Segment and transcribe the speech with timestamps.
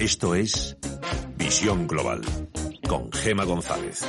[0.00, 0.76] Esto es
[1.38, 2.20] Visión Global
[2.86, 4.04] con Gema González.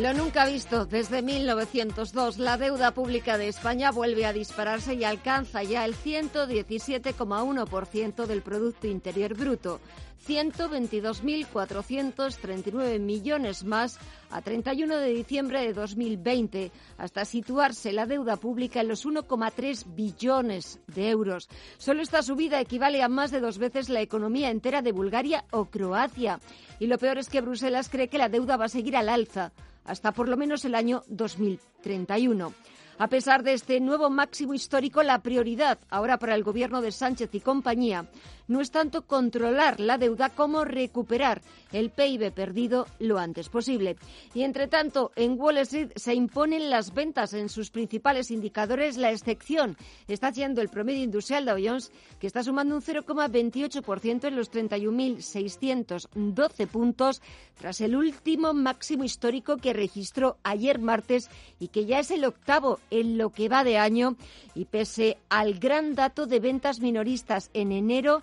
[0.00, 5.62] Lo nunca visto desde 1902, la deuda pública de España vuelve a dispararse y alcanza
[5.62, 9.78] ya el 117,1% del Producto Interior Bruto.
[10.26, 13.98] 122.439 millones más
[14.30, 20.80] a 31 de diciembre de 2020, hasta situarse la deuda pública en los 1,3 billones
[20.86, 21.48] de euros.
[21.78, 25.66] Solo esta subida equivale a más de dos veces la economía entera de Bulgaria o
[25.66, 26.40] Croacia.
[26.78, 29.52] Y lo peor es que Bruselas cree que la deuda va a seguir al alza
[29.88, 32.52] hasta por lo menos el año 2031.
[32.98, 37.30] A pesar de este nuevo máximo histórico, la prioridad ahora para el gobierno de Sánchez
[37.32, 38.08] y compañía
[38.48, 43.96] no es tanto controlar la deuda como recuperar el PIB perdido lo antes posible.
[44.34, 48.96] Y entre tanto, en Wall Street se imponen las ventas en sus principales indicadores.
[48.96, 54.36] La excepción está siendo el promedio industrial Dow Jones, que está sumando un 0,28% en
[54.36, 57.20] los 31.612 puntos,
[57.58, 62.78] tras el último máximo histórico que registró ayer martes y que ya es el octavo
[62.90, 64.16] en lo que va de año.
[64.54, 68.22] Y pese al gran dato de ventas minoristas en enero,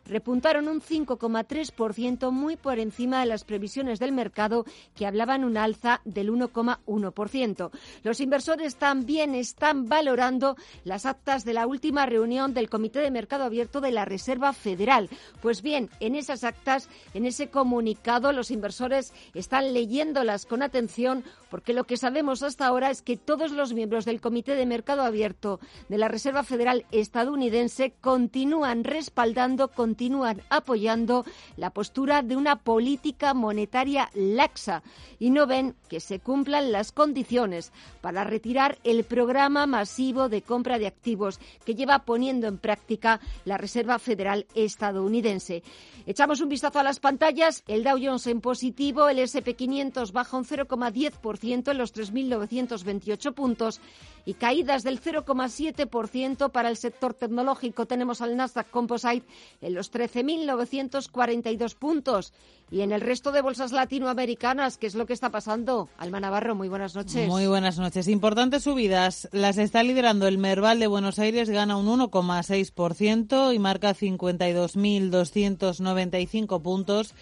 [0.11, 6.01] repuntaron un 5,3%, muy por encima de las previsiones del mercado, que hablaban un alza
[6.03, 7.71] del 1,1%.
[8.03, 13.45] Los inversores también están valorando las actas de la última reunión del Comité de Mercado
[13.45, 15.09] Abierto de la Reserva Federal.
[15.41, 21.73] Pues bien, en esas actas, en ese comunicado, los inversores están leyéndolas con atención porque
[21.73, 25.59] lo que sabemos hasta ahora es que todos los miembros del Comité de Mercado Abierto
[25.89, 29.69] de la Reserva Federal estadounidense continúan respaldando
[30.01, 31.25] continúan apoyando
[31.57, 34.81] la postura de una política monetaria laxa
[35.19, 37.71] y no ven que se cumplan las condiciones
[38.01, 43.59] para retirar el programa masivo de compra de activos que lleva poniendo en práctica la
[43.59, 45.61] Reserva Federal estadounidense.
[46.07, 47.63] Echamos un vistazo a las pantallas.
[47.67, 53.79] El Dow Jones en positivo, el SP500 baja un 0,10% en los 3.928 puntos
[54.25, 57.85] y caídas del 0,7% para el sector tecnológico.
[57.85, 59.25] Tenemos al Nasdaq Composite
[59.61, 62.33] en los 13.942 puntos.
[62.71, 65.89] Y en el resto de bolsas latinoamericanas, ¿qué es lo que está pasando?
[65.97, 67.27] Alma Navarro, muy buenas noches.
[67.27, 68.07] Muy buenas noches.
[68.07, 69.27] Importantes subidas.
[69.33, 77.13] Las está liderando el Merval de Buenos Aires, gana un 1,6% y marca 52.295 puntos.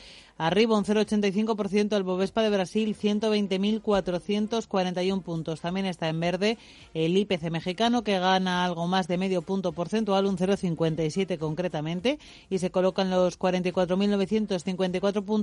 [0.42, 5.60] Arriba un 0,85% el Bovespa de Brasil, 120.441 puntos.
[5.60, 6.58] También está en verde
[6.94, 12.60] el IPC mexicano, que gana algo más de medio punto porcentual, un 0,57 concretamente, y
[12.60, 15.39] se colocan los 44.954 puntos.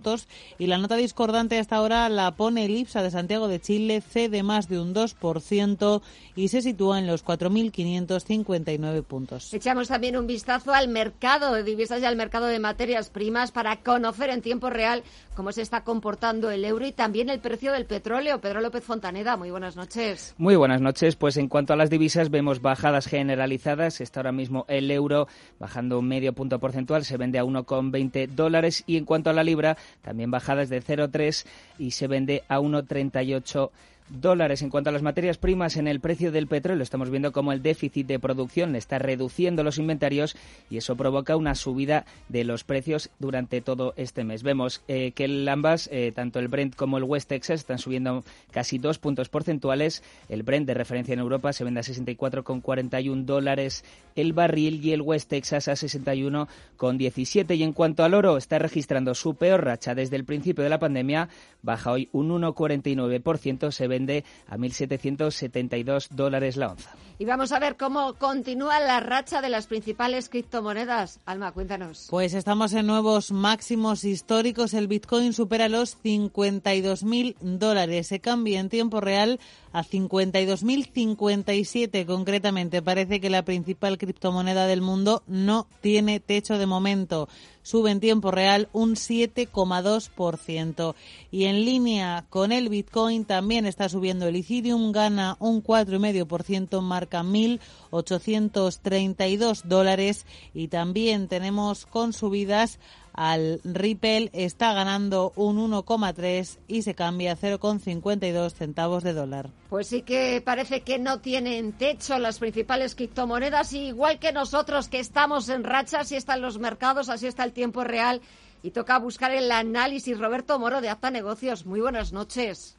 [0.59, 4.43] Y la nota discordante hasta ahora la pone el IPSA de Santiago de Chile, cede
[4.43, 6.03] más de un 2%
[6.35, 9.53] y se sitúa en los 4.559 puntos.
[9.55, 13.77] Echamos también un vistazo al mercado de divisas y al mercado de materias primas para
[13.83, 15.03] conocer en tiempo real
[15.37, 18.41] cómo se está comportando el euro y también el precio del petróleo.
[18.41, 20.35] Pedro López Fontaneda, muy buenas noches.
[20.39, 21.15] Muy buenas noches.
[21.15, 24.01] Pues en cuanto a las divisas, vemos bajadas generalizadas.
[24.01, 25.29] Está ahora mismo el euro
[25.61, 28.83] bajando un medio punto porcentual, se vende a 1,20 dólares.
[28.87, 31.47] Y en cuanto a la libra, también bajadas de 0,3
[31.79, 33.96] y se vende a 1,38 dólares.
[34.09, 37.61] En cuanto a las materias primas, en el precio del petróleo estamos viendo cómo el
[37.61, 40.37] déficit de producción está reduciendo los inventarios
[40.71, 44.45] y eso provoca una subida de los precios durante todo este mes.
[44.45, 48.23] Vemos eh, que ambas, eh, tanto el Brent como el West Texas, están subiendo
[48.53, 50.05] casi dos puntos porcentuales.
[50.29, 53.85] El Brent de referencia en Europa se vende a 64,41 dólares
[54.15, 57.57] el barril y el West Texas a 61,17.
[57.57, 60.79] Y en cuanto al oro, está registrando su peor racha desde el principio de la
[60.79, 61.29] pandemia,
[61.63, 66.91] baja hoy un 1,49%, se vende a 1.772 dólares la onza.
[67.19, 71.19] Y vamos a ver cómo continúa la racha de las principales criptomonedas.
[71.25, 72.09] Alma, cuéntanos.
[72.11, 74.75] Pues estamos en nuevos máximos históricos.
[74.75, 78.09] El Bitcoin supera los 52.000 dólares.
[78.09, 79.41] Se cambia en tiempo real
[79.73, 82.83] a 52.057 concretamente.
[82.83, 87.31] Parece que la principal criptomoneda del mundo no tiene techo de momento
[87.67, 90.95] sube en tiempo real un 7,2%.
[91.33, 97.25] Y en línea con el Bitcoin también está subiendo el Ethereum, gana un 4,5%, marca
[97.25, 100.27] 1.832 dólares.
[100.55, 102.79] Y también tenemos con subidas
[103.17, 109.51] al Ripple está ganando un 1,3 y se cambia a 0,52 centavos de dólar.
[109.71, 115.01] Pues sí que parece que no tienen techo las principales criptomonedas, igual que nosotros que
[115.01, 118.21] estamos en racha, así están los mercados, así está el tiempo real
[118.63, 120.19] y toca buscar el análisis.
[120.19, 122.77] Roberto Moro de Apta Negocios, muy buenas noches.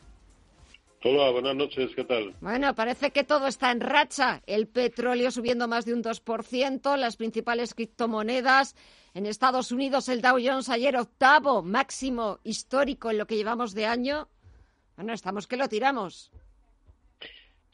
[1.04, 2.34] Hola, buenas noches, ¿qué tal?
[2.42, 4.42] Bueno, parece que todo está en racha.
[4.48, 8.76] El petróleo subiendo más de un 2%, las principales criptomonedas.
[9.18, 13.88] En Estados Unidos el Dow Jones ayer octavo, máximo histórico en lo que llevamos de
[13.88, 14.28] año.
[14.96, 16.32] Bueno, estamos que lo tiramos.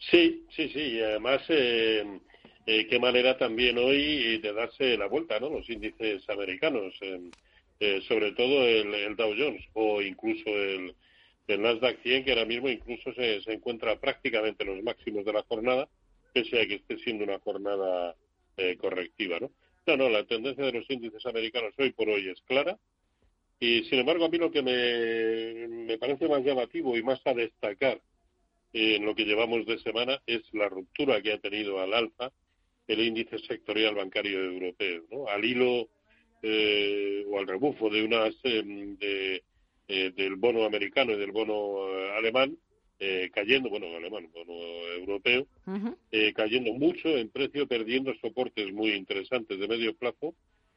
[0.10, 0.80] Sí, sí, sí.
[0.80, 2.22] Y además, eh,
[2.66, 5.50] eh, qué manera también hoy de darse la vuelta, ¿no?
[5.50, 10.96] Los índices americanos, eh, sobre todo el Dow Jones o incluso el
[11.48, 15.34] el Nasdaq 100, que ahora mismo incluso se, se encuentra prácticamente en los máximos de
[15.34, 15.90] la jornada,
[16.32, 18.16] pese a que esté siendo una jornada
[18.56, 19.52] eh, correctiva, ¿no?
[19.88, 22.78] No, no, la tendencia de los índices americanos hoy por hoy es clara.
[23.60, 27.34] Y sin embargo, a mí lo que me, me parece más llamativo y más a
[27.34, 28.02] destacar
[28.74, 32.32] en lo que llevamos de semana es la ruptura que ha tenido al alza
[32.88, 35.28] el índice sectorial bancario europeo, ¿no?
[35.28, 35.88] Al hilo
[36.42, 39.44] eh, o al rebufo de unas em, de,
[39.88, 42.58] eh, del bono americano y del bono eh, alemán,
[43.06, 44.54] eh, cayendo, bueno, alemán, bono
[44.98, 45.46] europeo,
[46.36, 50.34] cayendo mucho en precio, perdiendo soportes muy interesantes de medio plazo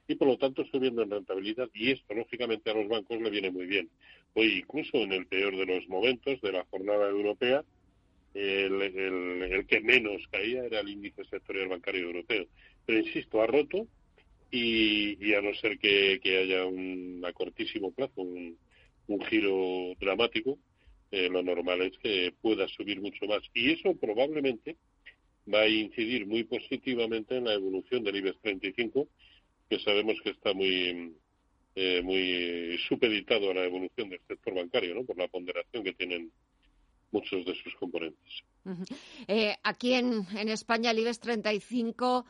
[0.08, 3.50] y por lo tanto subiendo en rentabilidad y esto lógicamente a los bancos le viene
[3.50, 3.88] muy bien.
[4.34, 7.64] Hoy incluso en el peor de los momentos de la jornada europea,
[8.34, 12.46] el, que menos caía era el índice sectorial bancario europeo.
[12.84, 13.86] Pero insisto, ha roto
[14.50, 18.56] y, a no ser que, que haya un, a cortísimo plazo un,
[19.08, 20.58] un giro dramático,
[21.16, 23.42] eh, lo normal es que pueda subir mucho más.
[23.54, 24.76] Y eso probablemente
[25.52, 29.08] va a incidir muy positivamente en la evolución del IBEX 35,
[29.70, 31.14] que sabemos que está muy
[31.74, 35.04] eh, muy supeditado a la evolución del sector bancario, ¿no?
[35.04, 36.30] Por la ponderación que tienen
[37.12, 38.42] muchos de sus componentes.
[39.28, 42.26] Eh, aquí en, en España el IBEX 35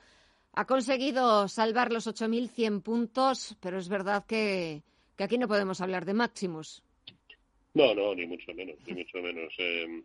[0.53, 4.83] ha conseguido salvar los 8.100 puntos, pero es verdad que
[5.17, 6.83] que aquí no podemos hablar de máximos.
[7.77, 9.53] No, no, ni mucho menos, ni mucho menos.
[9.59, 10.03] Eh,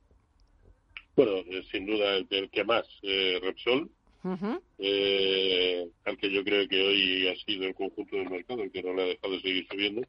[1.15, 3.89] Bueno, eh, sin duda el, que más, eh, Repsol,
[4.79, 8.83] eh, al que yo creo que hoy ha sido el conjunto del mercado el que
[8.83, 10.01] no le ha dejado de seguir subiendo,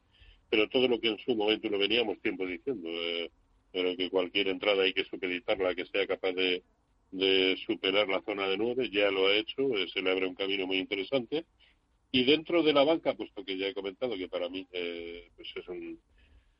[0.49, 3.29] pero todo lo que en su momento lo veníamos tiempo diciendo, eh,
[3.71, 6.63] pero que cualquier entrada hay que supeditarla, que sea capaz de,
[7.11, 10.67] de superar la zona de nueve, ya lo ha hecho, se le abre un camino
[10.67, 11.45] muy interesante.
[12.11, 15.67] Y dentro de la banca, puesto que ya he comentado que para mí pues es
[15.67, 15.99] un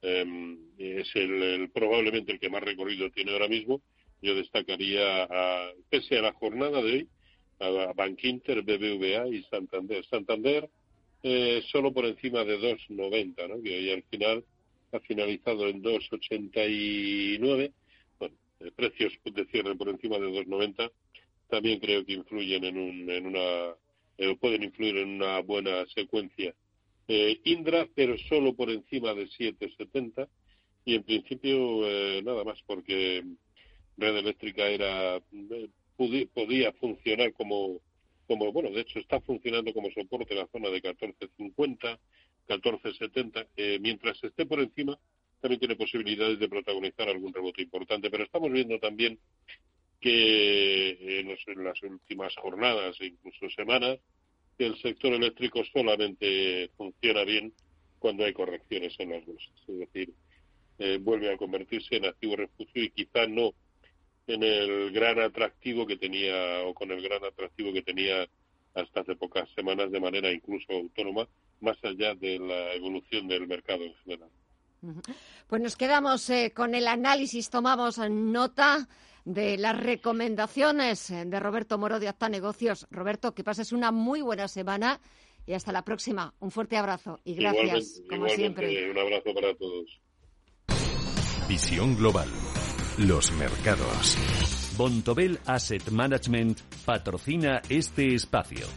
[0.01, 3.81] em, es el, probablemente el que más recorrido tiene ahora mismo,
[4.21, 7.07] yo destacaría, a, pese a la jornada de hoy,
[7.59, 10.05] a Bankinter, BBVA y Santander.
[10.05, 10.69] Santander
[11.23, 13.61] eh, solo por encima de 2,90, ¿no?
[13.61, 14.43] que hoy al final
[14.91, 17.71] ha finalizado en 2,89.
[18.19, 20.91] Bueno, eh, precios de cierre por encima de 2,90
[21.49, 23.75] también creo que influyen en, un, en una,
[24.17, 26.53] eh, pueden influir en una buena secuencia.
[27.07, 30.27] Eh, Indra, pero solo por encima de 7,70
[30.85, 33.23] y en principio eh, nada más porque
[33.97, 35.19] red eléctrica era
[36.33, 37.79] podía funcionar como
[38.27, 41.99] como bueno de hecho está funcionando como soporte en la zona de 14.50
[42.47, 44.97] 14.70 eh, mientras esté por encima
[45.39, 48.09] también tiene posibilidades de protagonizar algún rebote importante.
[48.09, 49.19] Pero estamos viendo también
[49.99, 53.99] que en, las últimas jornadas e incluso semanas
[54.57, 57.53] el sector eléctrico solamente funciona bien
[57.97, 59.53] cuando hay correcciones en las bolsas.
[59.67, 60.13] Es decir
[60.79, 63.53] eh, vuelve a convertirse en activo refugio y quizá no
[64.29, 68.27] en el gran atractivo que tenía o con el gran atractivo que tenía
[68.75, 71.27] hasta hace pocas semanas de manera incluso autónoma,
[71.61, 74.29] más allá de la evolución del mercado en general.
[75.47, 78.87] Pues nos quedamos eh, con el análisis, tomamos nota
[79.25, 82.87] de las recomendaciones eh, de Roberto Moro de Acta Negocios.
[82.89, 85.01] Roberto, que pases una muy buena semana
[85.45, 86.33] y hasta la próxima.
[86.39, 88.89] Un fuerte abrazo y gracias, como siempre.
[88.91, 89.99] Un abrazo para todos.
[91.47, 92.29] Visión Global.
[93.07, 94.17] Los mercados.
[94.75, 98.67] Bontobel Asset Management patrocina este espacio.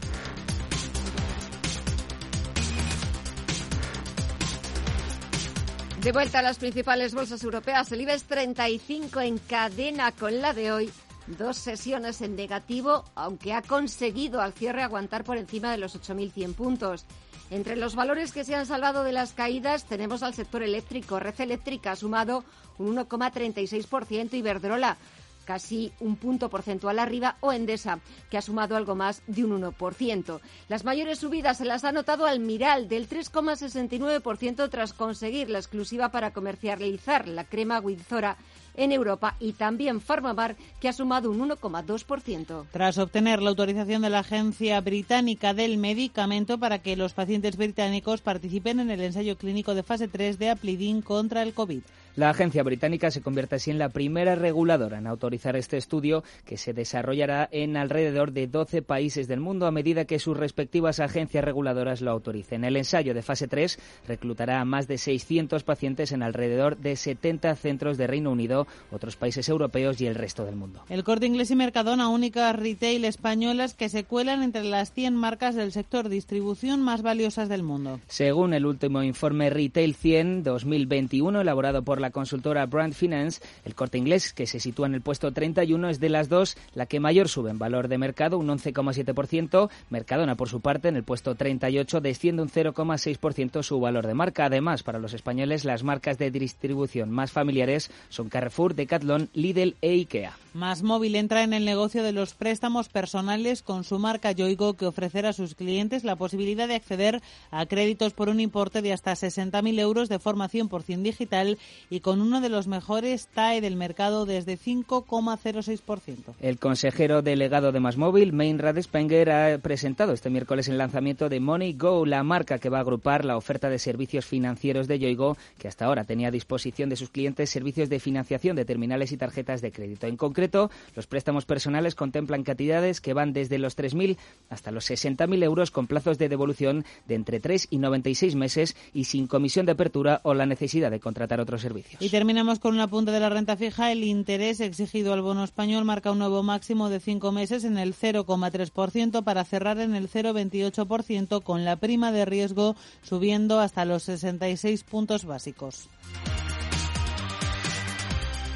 [6.02, 10.70] De vuelta a las principales bolsas europeas, el IBEX 35 en cadena con la de
[10.70, 10.90] hoy.
[11.26, 16.54] Dos sesiones en negativo, aunque ha conseguido al cierre aguantar por encima de los 8.100
[16.54, 17.06] puntos.
[17.52, 21.20] Entre los valores que se han salvado de las caídas tenemos al sector eléctrico.
[21.20, 22.44] Red Eléctrica ha sumado
[22.78, 24.96] un 1,36% y Iberdrola
[25.44, 27.98] casi un punto porcentual arriba, o Endesa,
[28.30, 30.40] que ha sumado algo más de un 1%.
[30.68, 36.32] Las mayores subidas se las ha notado Almiral, del 3,69% tras conseguir la exclusiva para
[36.32, 38.38] comercializar la crema Winzora
[38.76, 42.64] en Europa y también Farmamar, que ha sumado un 1,2%.
[42.70, 48.20] Tras obtener la autorización de la Agencia Británica del Medicamento para que los pacientes británicos
[48.20, 51.82] participen en el ensayo clínico de fase 3 de Aplidin contra el COVID.
[52.14, 56.58] La agencia británica se convierte así en la primera reguladora en autorizar este estudio que
[56.58, 61.42] se desarrollará en alrededor de 12 países del mundo a medida que sus respectivas agencias
[61.42, 62.64] reguladoras lo autoricen.
[62.64, 67.56] El ensayo de fase 3 reclutará a más de 600 pacientes en alrededor de 70
[67.56, 70.82] centros de Reino Unido, otros países europeos y el resto del mundo.
[70.88, 75.54] El Corte Inglés y Mercadona, únicas retail españolas que se cuelan entre las 100 marcas
[75.54, 78.00] del sector distribución más valiosas del mundo.
[78.08, 83.98] Según el último informe Retail 100 2021 elaborado por la consultora Brand Finance, el corte
[83.98, 87.28] inglés, que se sitúa en el puesto 31, es de las dos la que mayor
[87.28, 89.70] sube en valor de mercado, un 11,7%.
[89.90, 94.46] Mercadona, por su parte, en el puesto 38, desciende un 0,6% su valor de marca.
[94.46, 99.92] Además, para los españoles, las marcas de distribución más familiares son Carrefour, Decathlon, Lidl e
[99.92, 100.36] IKEA.
[100.54, 104.84] Más móvil entra en el negocio de los préstamos personales con su marca Yoigo, que
[104.84, 109.12] ofrecerá a sus clientes la posibilidad de acceder a créditos por un importe de hasta
[109.12, 111.56] 60.000 euros de forma 100% digital
[111.88, 116.34] y con uno de los mejores TAE del mercado desde 5,06%.
[116.42, 121.40] El consejero delegado de Más Móvil, Mainrad Spenger, ha presentado este miércoles el lanzamiento de
[121.40, 125.38] Money Go, la marca que va a agrupar la oferta de servicios financieros de Yoigo,
[125.58, 129.16] que hasta ahora tenía a disposición de sus clientes servicios de financiación de terminales y
[129.16, 130.08] tarjetas de crédito.
[130.08, 134.16] En concreto, los préstamos personales contemplan cantidades que van desde los 3.000
[134.50, 139.04] hasta los 60.000 euros con plazos de devolución de entre 3 y 96 meses y
[139.04, 142.02] sin comisión de apertura o la necesidad de contratar otros servicios.
[142.02, 143.92] Y terminamos con una punta de la renta fija.
[143.92, 147.94] El interés exigido al bono español marca un nuevo máximo de cinco meses en el
[147.94, 154.84] 0,3% para cerrar en el 0,28% con la prima de riesgo subiendo hasta los 66
[154.84, 155.88] puntos básicos.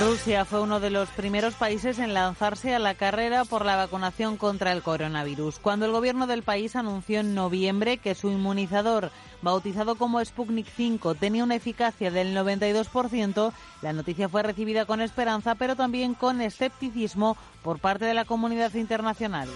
[0.00, 4.36] Rusia fue uno de los primeros países en lanzarse a la carrera por la vacunación
[4.36, 5.58] contra el coronavirus.
[5.60, 9.10] Cuando el gobierno del país anunció en noviembre que su inmunizador,
[9.40, 15.54] bautizado como Sputnik 5, tenía una eficacia del 92%, la noticia fue recibida con esperanza,
[15.54, 19.48] pero también con escepticismo por parte de la comunidad internacional.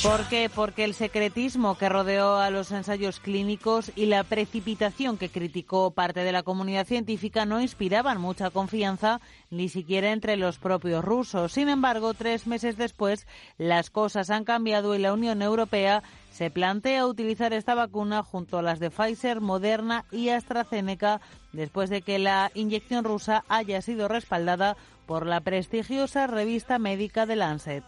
[0.00, 0.50] ¿Por qué?
[0.52, 6.24] Porque el secretismo que rodeó a los ensayos clínicos y la precipitación que criticó parte
[6.24, 9.20] de la comunidad científica no inspiraban mucha confianza
[9.50, 11.52] ni siquiera entre los propios rusos.
[11.52, 13.26] Sin embargo, tres meses después,
[13.58, 18.62] las cosas han cambiado y la Unión Europea se plantea utilizar esta vacuna junto a
[18.62, 21.20] las de Pfizer, Moderna y AstraZeneca
[21.52, 27.36] después de que la inyección rusa haya sido respaldada por la prestigiosa revista médica de
[27.36, 27.84] Lancet.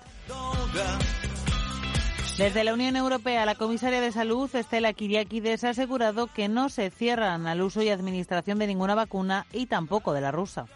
[2.38, 6.90] Desde la Unión Europea, la comisaria de Salud, Estela Kyriakides, ha asegurado que no se
[6.90, 10.66] cierran al uso y administración de ninguna vacuna y tampoco de la rusa.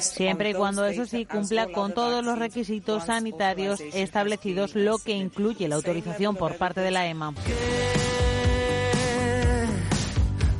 [0.00, 5.66] siempre y cuando eso sí cumpla con todos los requisitos sanitarios establecidos, lo que incluye
[5.66, 7.34] la autorización por parte de la EMA.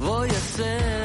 [0.00, 0.95] voy a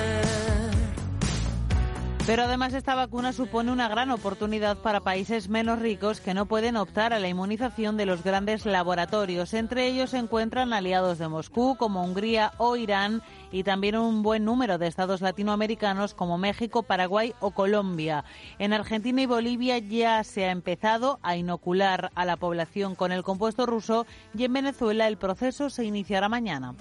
[2.28, 6.78] pero además esta vacuna supone una gran oportunidad para países menos ricos que no pueden
[6.78, 9.54] optar a la inmunización de los grandes laboratorios.
[9.54, 14.46] Entre ellos se encuentran aliados de Moscú como Hungría o Irán y también un buen
[14.46, 18.24] número de estados latinoamericanos como México, Paraguay o Colombia.
[18.60, 23.24] En Argentina y Bolivia ya se ha empezado a inocular a la población con el
[23.24, 24.06] compuesto ruso
[24.38, 26.76] y en Venezuela el proceso se iniciará mañana.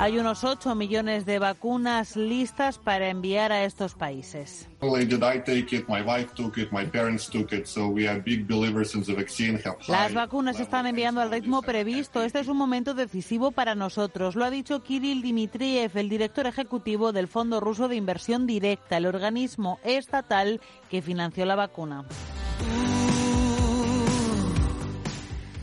[0.00, 4.66] Hay unos 8 millones de vacunas listas para enviar a estos países.
[9.88, 12.22] Las vacunas se están enviando al ritmo previsto.
[12.22, 14.36] Este es un momento decisivo para nosotros.
[14.36, 19.04] Lo ha dicho Kirill Dmitriev, el director ejecutivo del Fondo Ruso de Inversión Directa, el
[19.04, 22.06] organismo estatal que financió la vacuna.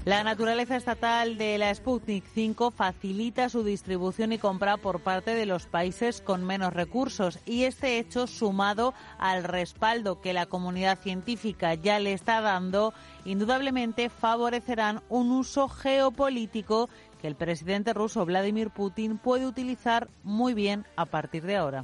[0.07, 5.45] La naturaleza estatal de la Sputnik 5 facilita su distribución y compra por parte de
[5.45, 11.73] los países con menos recursos y este hecho sumado al respaldo que la comunidad científica
[11.73, 12.93] ya le está dando,
[13.25, 16.87] indudablemente favorecerán un uso geopolítico
[17.19, 21.83] que el presidente ruso Vladimir Putin puede utilizar muy bien a partir de ahora.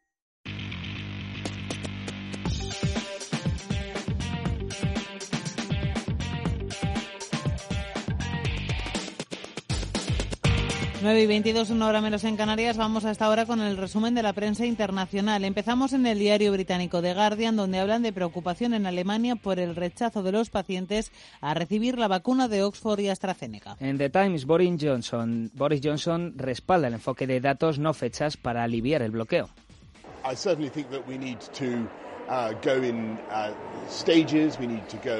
[11.01, 12.77] 9 y 22, una hora menos en Canarias.
[12.77, 15.43] Vamos hasta ahora con el resumen de la prensa internacional.
[15.43, 19.75] Empezamos en el diario británico The Guardian, donde hablan de preocupación en Alemania por el
[19.75, 23.77] rechazo de los pacientes a recibir la vacuna de Oxford y AstraZeneca.
[23.79, 28.63] En The Times, Boris Johnson, Boris Johnson respalda el enfoque de datos no fechas para
[28.63, 29.49] aliviar el bloqueo.
[30.23, 31.87] Uh, uh,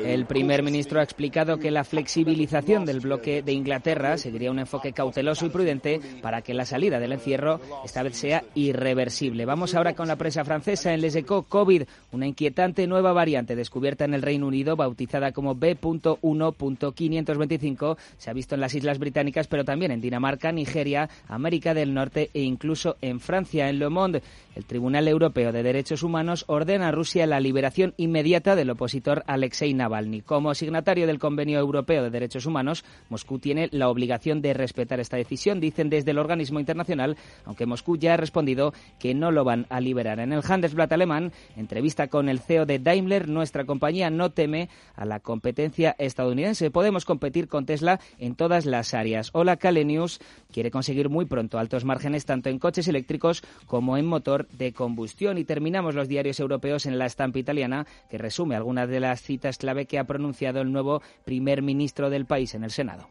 [0.06, 4.94] el primer ministro ha explicado que la flexibilización del bloque de Inglaterra seguiría un enfoque
[4.94, 9.46] cauteloso y prudente para que la salida del encierro esta vez sea irreversible.
[9.46, 14.06] Vamos ahora con la prensa francesa en Les Echos COVID, una inquietante nueva variante descubierta
[14.06, 19.66] en el Reino Unido bautizada como B.1.525 se ha visto en las Islas Británicas, pero
[19.66, 23.70] también en Dinamarca, Nigeria, América del Norte e incluso en Francia.
[23.70, 24.22] En Le Monde,
[24.56, 29.74] el Tribunal Europeo de Derechos Humanos ordena a Rusia la liberación inmediata del opositor Alexei
[29.74, 30.22] Navalny.
[30.22, 35.18] Como signatario del Convenio Europeo de Derechos Humanos, Moscú tiene la obligación de respetar esta
[35.18, 39.66] decisión, dicen desde el organismo internacional, aunque Moscú ya ha respondido que no lo van
[39.72, 40.20] a liberar.
[40.20, 45.04] En el Handelsblatt alemán, entrevista con el CEO de Daimler, nuestra compañía no teme a
[45.04, 46.70] la competencia estadounidense.
[46.70, 49.32] Podemos competir con Tesla en todas las áreas.
[49.34, 50.20] Hola, Kale News
[50.54, 55.40] quiere conseguir muy pronto altos márgenes tanto en coches eléctricos como en motor de combustión.
[55.40, 59.58] Y terminamos los diarios europeos en la estampa italiana que resume algunas de las citas
[59.58, 63.08] clave que ha pronunciado el nuevo primer ministro del país en el Senado.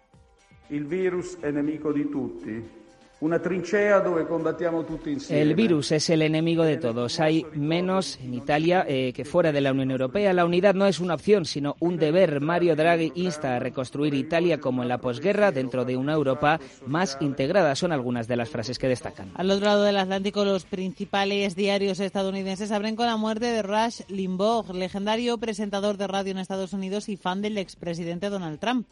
[0.68, 2.79] El virus enemigo di tutti
[3.20, 5.42] una trinchea donde combatiamo tutti insieme.
[5.42, 7.20] El virus es el enemigo de todos.
[7.20, 10.33] Hay menos en Italia eh, que fuera de la Unión Europea.
[10.33, 12.40] La unidad no es una opción, sino un deber.
[12.40, 17.18] Mario Draghi insta a reconstruir Italia como en la posguerra dentro de una Europa más
[17.20, 17.74] integrada.
[17.74, 19.30] Son algunas de las frases que destacan.
[19.35, 24.02] Al otro lado del Atlántico, los principales diarios estadounidenses abren con la muerte de Rush
[24.09, 28.87] Limbaugh, legendario presentador de radio en Estados Unidos y fan del expresidente Donald Trump.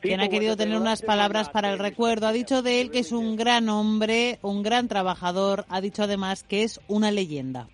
[0.00, 2.26] Quien ha querido tener unas palabras para el recuerdo.
[2.26, 5.64] Ha dicho de él que es un gran hombre, un gran trabajador.
[5.68, 7.68] Ha dicho además que es una leyenda.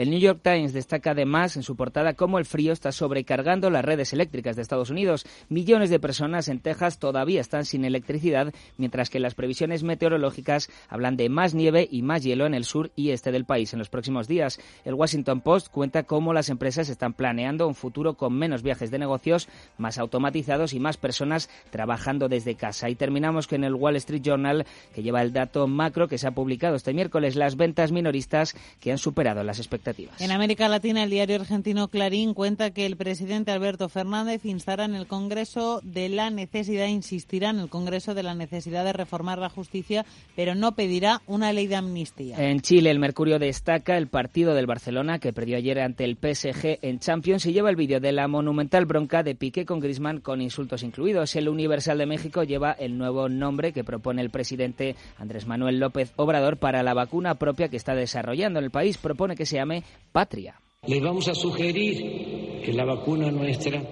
[0.00, 3.84] El New York Times destaca además en su portada cómo el frío está sobrecargando las
[3.84, 5.26] redes eléctricas de Estados Unidos.
[5.50, 11.18] Millones de personas en Texas todavía están sin electricidad, mientras que las previsiones meteorológicas hablan
[11.18, 13.90] de más nieve y más hielo en el sur y este del país en los
[13.90, 14.58] próximos días.
[14.86, 18.98] El Washington Post cuenta cómo las empresas están planeando un futuro con menos viajes de
[18.98, 22.88] negocios, más automatizados y más personas trabajando desde casa.
[22.88, 26.30] Y terminamos con el Wall Street Journal, que lleva el dato macro que se ha
[26.30, 29.89] publicado este miércoles, las ventas minoristas que han superado las expectativas.
[30.18, 34.94] En América Latina, el diario argentino Clarín cuenta que el presidente Alberto Fernández instará en
[34.94, 39.48] el Congreso de la necesidad, insistirá en el Congreso de la necesidad de reformar la
[39.48, 40.04] justicia,
[40.36, 42.36] pero no pedirá una ley de amnistía.
[42.38, 46.78] En Chile, el Mercurio destaca el partido del Barcelona que perdió ayer ante el PSG
[46.82, 50.40] en Champions y lleva el vídeo de la monumental bronca de Piqué con Griezmann con
[50.40, 51.34] insultos incluidos.
[51.36, 56.12] El Universal de México lleva el nuevo nombre que propone el presidente Andrés Manuel López
[56.16, 58.98] Obrador para la vacuna propia que está desarrollando en el país.
[58.98, 59.69] Propone que se llame
[60.12, 60.54] Patria.
[60.86, 63.82] Les vamos a sugerir que la vacuna nuestra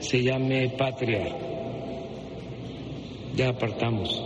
[0.00, 1.36] se llame Patria.
[3.34, 4.22] Ya apartamos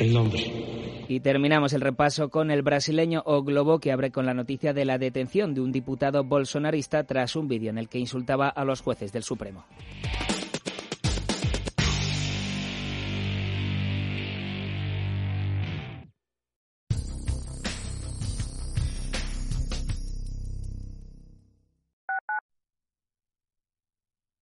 [0.00, 0.62] el nombre.
[1.08, 4.86] Y terminamos el repaso con el brasileño O Globo, que abre con la noticia de
[4.86, 8.80] la detención de un diputado bolsonarista tras un vídeo en el que insultaba a los
[8.80, 9.64] jueces del Supremo.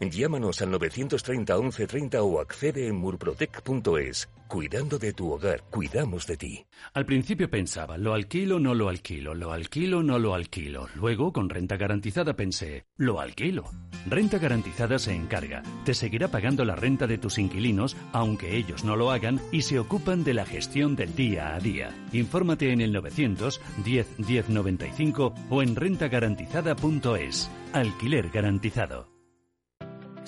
[0.00, 4.28] Llámanos al 930 1130 o accede en murprotec.es.
[4.46, 6.66] Cuidando de tu hogar, cuidamos de ti.
[6.94, 10.88] Al principio pensaba, lo alquilo, no lo alquilo, lo alquilo, no lo alquilo.
[10.94, 13.64] Luego, con renta garantizada pensé, lo alquilo.
[14.06, 18.96] Renta garantizada se encarga, te seguirá pagando la renta de tus inquilinos, aunque ellos no
[18.96, 21.90] lo hagan, y se ocupan de la gestión del día a día.
[22.12, 27.50] Infórmate en el 900 10 10 95 o en rentagarantizada.es.
[27.74, 29.17] Alquiler garantizado.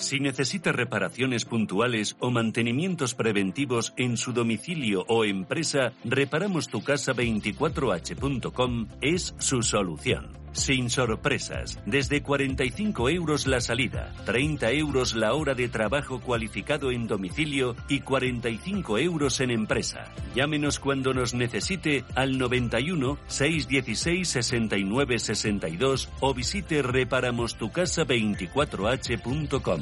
[0.01, 9.61] Si necesita reparaciones puntuales o mantenimientos preventivos en su domicilio o empresa, reparamostucasa24h.com es su
[9.61, 10.40] solución.
[10.53, 17.07] Sin sorpresas, desde 45 euros la salida, 30 euros la hora de trabajo cualificado en
[17.07, 20.11] domicilio y 45 euros en empresa.
[20.35, 29.81] Llámenos cuando nos necesite al 91 616 69 62 o visite reparamostucasa24h.com.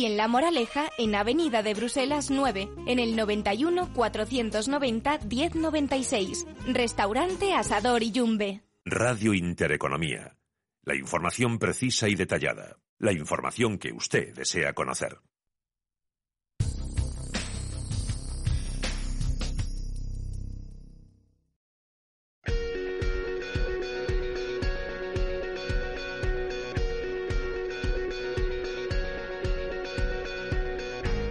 [0.00, 6.46] y en La Moraleja, en Avenida de Bruselas 9, en el 91 490 1096.
[6.68, 8.62] Restaurante Asador y Yumbe.
[8.86, 10.38] Radio Intereconomía.
[10.84, 12.78] La información precisa y detallada.
[12.98, 15.18] La información que usted desea conocer.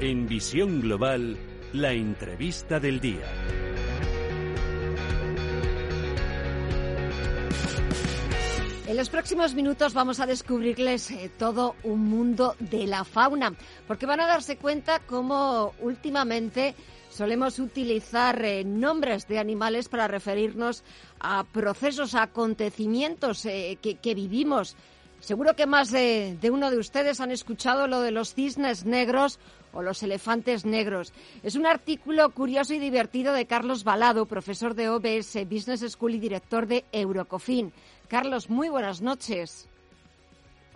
[0.09, 1.37] En Visión Global,
[1.71, 3.31] la entrevista del día.
[8.87, 13.53] En los próximos minutos vamos a descubrirles eh, todo un mundo de la fauna,
[13.87, 16.73] porque van a darse cuenta cómo últimamente
[17.11, 20.83] solemos utilizar eh, nombres de animales para referirnos
[21.19, 24.75] a procesos, a acontecimientos eh, que, vivimos.
[25.19, 29.39] Seguro que más de, uno de ustedes han escuchado lo de los cisnes negros
[29.73, 31.13] o los elefantes negros.
[31.43, 36.19] Es un artículo curioso y divertido de Carlos Balado, profesor de OBS Business School y
[36.19, 37.73] director de Eurocofin.
[38.07, 39.69] Carlos, muy buenas noches.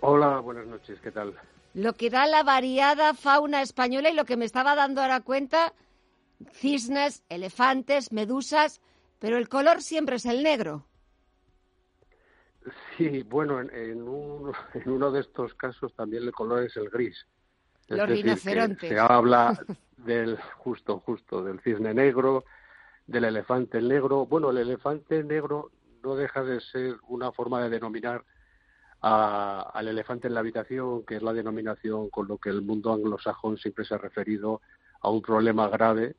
[0.01, 1.33] Hola, buenas noches, ¿qué tal?
[1.73, 5.73] Lo que da la variada fauna española y lo que me estaba dando ahora cuenta,
[6.51, 8.81] cisnes, elefantes, medusas,
[9.19, 10.85] pero el color siempre es el negro.
[12.97, 17.25] Sí, bueno, en, uno, de estos casos también el color es el gris.
[17.87, 18.89] Los rinocerontes.
[18.89, 19.57] Se habla
[19.97, 22.45] del, justo, justo, del cisne negro,
[23.07, 24.25] del elefante negro.
[24.25, 25.71] Bueno, el elefante negro
[26.03, 28.23] no deja de ser una forma de denominar
[29.01, 33.57] al elefante en la habitación, que es la denominación con lo que el mundo anglosajón
[33.57, 34.61] siempre se ha referido
[35.01, 36.15] a un problema grave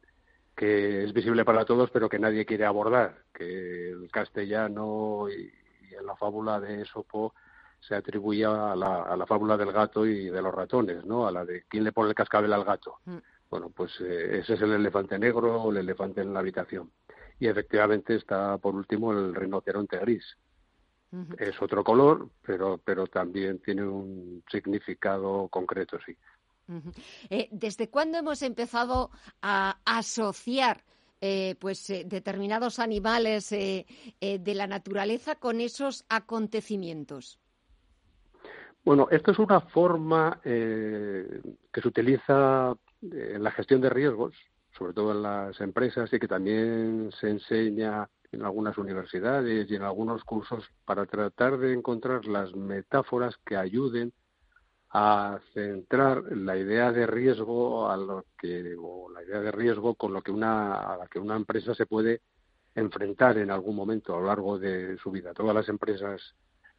[0.54, 5.63] que es visible para todos, pero que nadie quiere abordar, que el castellano y, en
[6.02, 7.34] la fábula de Esopo
[7.80, 11.26] se atribuye a la, a la, fábula del gato y de los ratones, ¿no?
[11.26, 12.98] A la de quién le pone el cascabel al gato.
[13.04, 13.18] Mm.
[13.50, 16.90] Bueno, pues eh, ese es el elefante negro o el elefante en la habitación.
[17.38, 20.24] Y efectivamente está, por último, el rinoceronte gris.
[21.38, 26.16] Es otro color, pero, pero también tiene un significado concreto, sí.
[27.30, 30.82] Eh, ¿Desde cuándo hemos empezado a asociar
[31.26, 37.38] eh, pues eh, determinados animales de la naturaleza con esos acontecimientos?
[38.84, 44.34] Bueno, esto es una forma que se utiliza en la gestión de riesgos,
[44.76, 49.82] sobre todo en las empresas, y que también se enseña en algunas universidades y en
[49.82, 54.12] algunos cursos para tratar de encontrar las metáforas que ayuden
[54.96, 60.12] a centrar la idea de riesgo a lo que o la idea de riesgo con
[60.12, 62.20] lo que una a la que una empresa se puede
[62.76, 65.34] enfrentar en algún momento a lo largo de su vida.
[65.34, 66.36] Todas las empresas,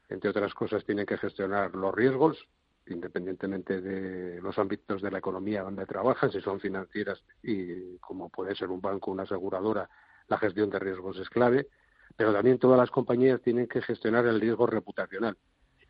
[0.07, 2.47] entre otras cosas, tienen que gestionar los riesgos,
[2.87, 8.55] independientemente de los ámbitos de la economía donde trabajan, si son financieras y como puede
[8.55, 9.89] ser un banco, una aseguradora,
[10.29, 11.67] la gestión de riesgos es clave,
[12.15, 15.37] pero también todas las compañías tienen que gestionar el riesgo reputacional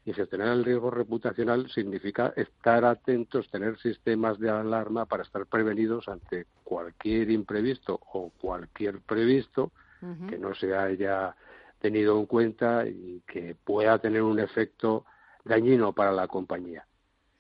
[0.06, 6.08] y gestionar el riesgo reputacional significa estar atentos, tener sistemas de alarma para estar prevenidos
[6.08, 9.72] ante cualquier imprevisto o cualquier previsto
[10.30, 11.36] que no se haya
[11.80, 15.06] tenido en cuenta y que pueda tener un efecto
[15.44, 16.86] dañino para la compañía.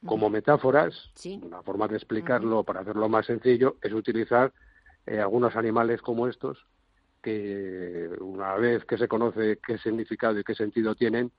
[0.04, 1.12] Como metáforas,
[1.44, 4.52] una forma de explicarlo para hacerlo más sencillo es utilizar
[5.06, 6.66] eh, algunos animales como estos
[7.22, 11.32] que una vez que se conoce qué significado y qué sentido tienen,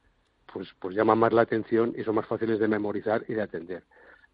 [0.53, 3.85] pues, pues llaman más la atención y son más fáciles de memorizar y de atender.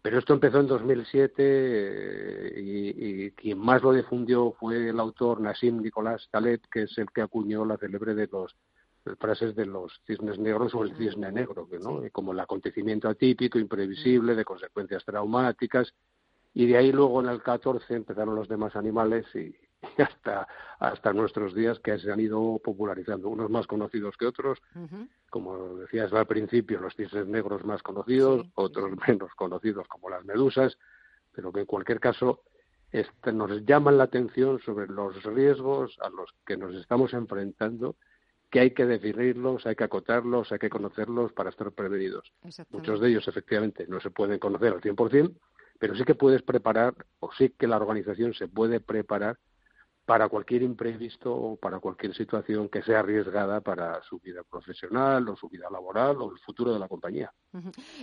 [0.01, 5.81] Pero esto empezó en 2007 eh, y, quien más lo difundió fue el autor Nassim
[5.81, 8.53] Nicolás Taleb, que es el que acuñó la célebre de los
[9.17, 12.01] frases de los cisnes negros o el cisne negro, ¿no?
[12.11, 15.93] como el acontecimiento atípico, imprevisible, de consecuencias traumáticas.
[16.53, 19.55] Y de ahí luego en el 14 empezaron los demás animales y,
[19.97, 20.47] hasta,
[20.79, 24.59] hasta nuestros días que se han ido popularizando, unos más conocidos que otros,
[25.29, 30.77] como decías al principio, los cisnes negros más conocidos, otros menos conocidos como las medusas,
[31.31, 32.41] pero que en cualquier caso
[32.91, 37.95] este, nos llaman la atención sobre los riesgos a los que nos estamos enfrentando
[38.51, 42.31] que hay que definirlos, hay que acotarlos, hay que conocerlos para estar prevenidos.
[42.69, 45.33] Muchos de ellos, efectivamente, no se pueden conocer al 100%,
[45.79, 49.39] pero sí que puedes preparar, o sí que la organización se puede preparar
[50.05, 55.35] para cualquier imprevisto o para cualquier situación que sea arriesgada para su vida profesional o
[55.35, 57.33] su vida laboral o el futuro de la compañía.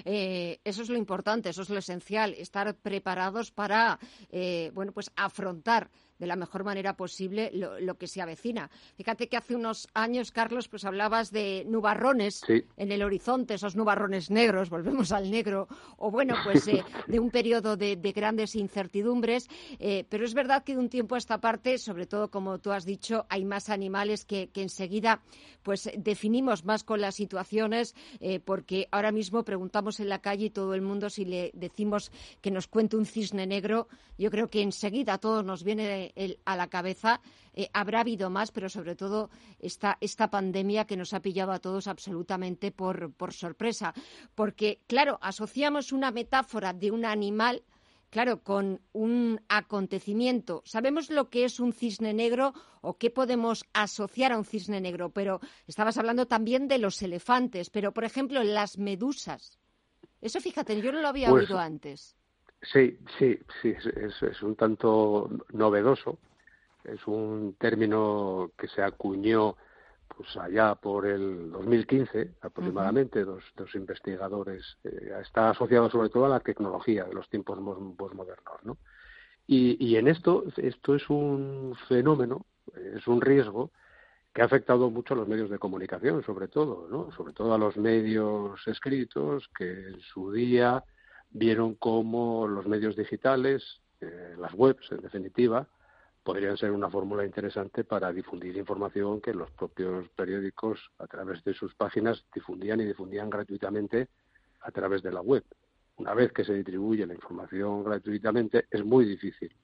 [0.04, 3.98] Eh, eso es lo importante, eso es lo esencial, estar preparados para
[4.30, 8.70] eh, bueno, pues afrontar de la mejor manera posible lo, que se avecina.
[8.96, 14.30] Fíjate que hace unos años, Carlos, pues hablabas de nubarrones en el horizonte, esos nubarrones
[14.30, 20.04] negros, volvemos al negro, o bueno, pues eh, de un periodo de, grandes incertidumbres, eh,
[20.08, 22.84] pero es verdad que de un tiempo a esta parte, sobre todo como tú has
[22.84, 25.22] dicho, hay más animales que, enseguida
[25.62, 30.50] pues definimos más con las situaciones, eh, porque ahora mismo preguntamos en la calle y
[30.50, 34.60] todo el mundo si le decimos que nos cuente un cisne negro, yo creo que
[34.60, 36.09] enseguida a todos nos viene
[36.44, 37.20] a la cabeza.
[37.52, 41.58] Eh, habrá habido más, pero sobre todo esta, esta pandemia que nos ha pillado a
[41.58, 43.94] todos absolutamente por, por sorpresa.
[44.34, 47.62] Porque, claro, asociamos una metáfora de un animal
[48.10, 50.62] claro, con un acontecimiento.
[50.66, 55.10] Sabemos lo que es un cisne negro o qué podemos asociar a un cisne negro,
[55.10, 59.58] pero estabas hablando también de los elefantes, pero por ejemplo, las medusas.
[60.20, 62.16] Eso fíjate, yo no lo había pues oído antes.
[62.62, 66.18] Sí, sí, sí, es, es, un tanto novedoso.
[66.84, 69.56] Es un término que se acuñó
[70.14, 74.76] pues allá por el 2015 aproximadamente, dos, dos investigadores.
[74.84, 78.76] Eh, está asociado sobre todo a la tecnología de los tiempos modernos, ¿no?
[79.46, 82.44] Y, y en esto, esto es un fenómeno,
[82.94, 83.70] es un riesgo
[84.32, 87.10] que ha afectado mucho a los medios de comunicación, sobre todo, ¿no?
[87.12, 90.84] Sobre todo a los medios escritos que en su día
[91.30, 95.68] vieron cómo los medios digitales, eh, las webs en definitiva,
[96.22, 101.54] podrían ser una fórmula interesante para difundir información que los propios periódicos a través de
[101.54, 104.08] sus páginas difundían y difundían gratuitamente
[104.60, 105.44] a través de la web.
[105.96, 109.54] Una vez que se distribuye la información gratuitamente es muy difícil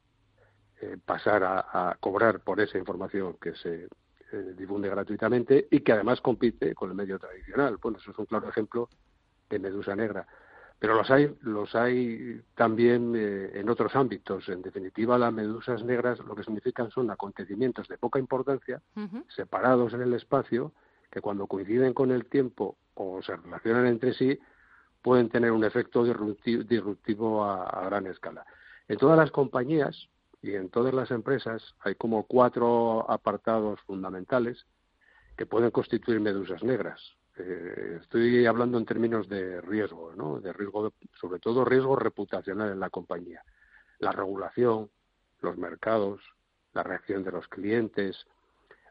[0.81, 3.85] eh, pasar a, cobrar por esa información que se
[4.33, 7.79] eh, difunde gratuitamente y que además compite con el medio tradicional.
[7.79, 8.89] Bueno, eso es un claro ejemplo
[9.49, 10.27] de medusa negra.
[10.79, 14.49] Pero los hay, los hay también eh, en otros ámbitos.
[14.49, 18.83] En definitiva, las medusas negras lo que significan son acontecimientos de poca importancia,
[19.29, 20.73] separados en el espacio,
[21.11, 24.39] que cuando coinciden con el tiempo o se relacionan entre sí,
[25.01, 28.45] pueden tener un efecto disruptivo a gran escala.
[28.89, 30.09] En todas las compañías,
[30.47, 34.65] y en todas las empresas hay como cuatro apartados fundamentales
[35.37, 37.01] que pueden constituir medusas negras.
[37.39, 40.41] Eh, estoy hablando en términos de riesgo, ¿no?
[40.41, 43.43] De riesgo, sobre todo riesgo reputacional en la compañía.
[43.99, 44.91] La regulación,
[45.41, 46.21] los mercados,
[46.73, 48.27] la reacción de los clientes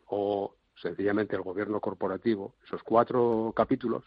[0.08, 2.56] o sencillamente el gobierno corporativo.
[2.66, 4.04] Esos cuatro capítulos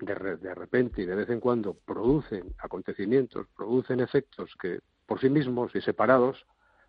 [0.00, 5.30] de, de repente y de vez en cuando producen acontecimientos, producen efectos que por sí
[5.30, 6.44] mismos y separados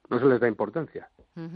[0.09, 1.09] no se les da importancia,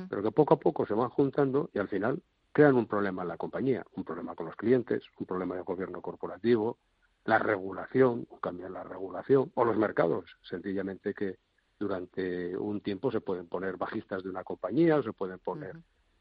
[0.09, 3.29] pero que poco a poco se van juntando y al final crean un problema en
[3.29, 6.77] la compañía, un problema con los clientes, un problema de gobierno corporativo,
[7.25, 11.37] la regulación, cambiar la regulación, o los mercados, sencillamente que
[11.79, 15.75] durante un tiempo se pueden poner bajistas de una compañía o se pueden poner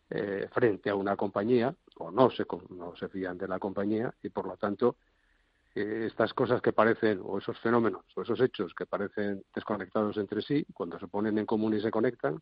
[0.09, 4.31] eh, frente a una compañía o no se, no se fían de la compañía y
[4.31, 4.97] por lo tanto
[5.75, 10.67] estas cosas que parecen, o esos fenómenos, o esos hechos que parecen desconectados entre sí,
[10.75, 12.41] cuando se ponen en común y se conectan,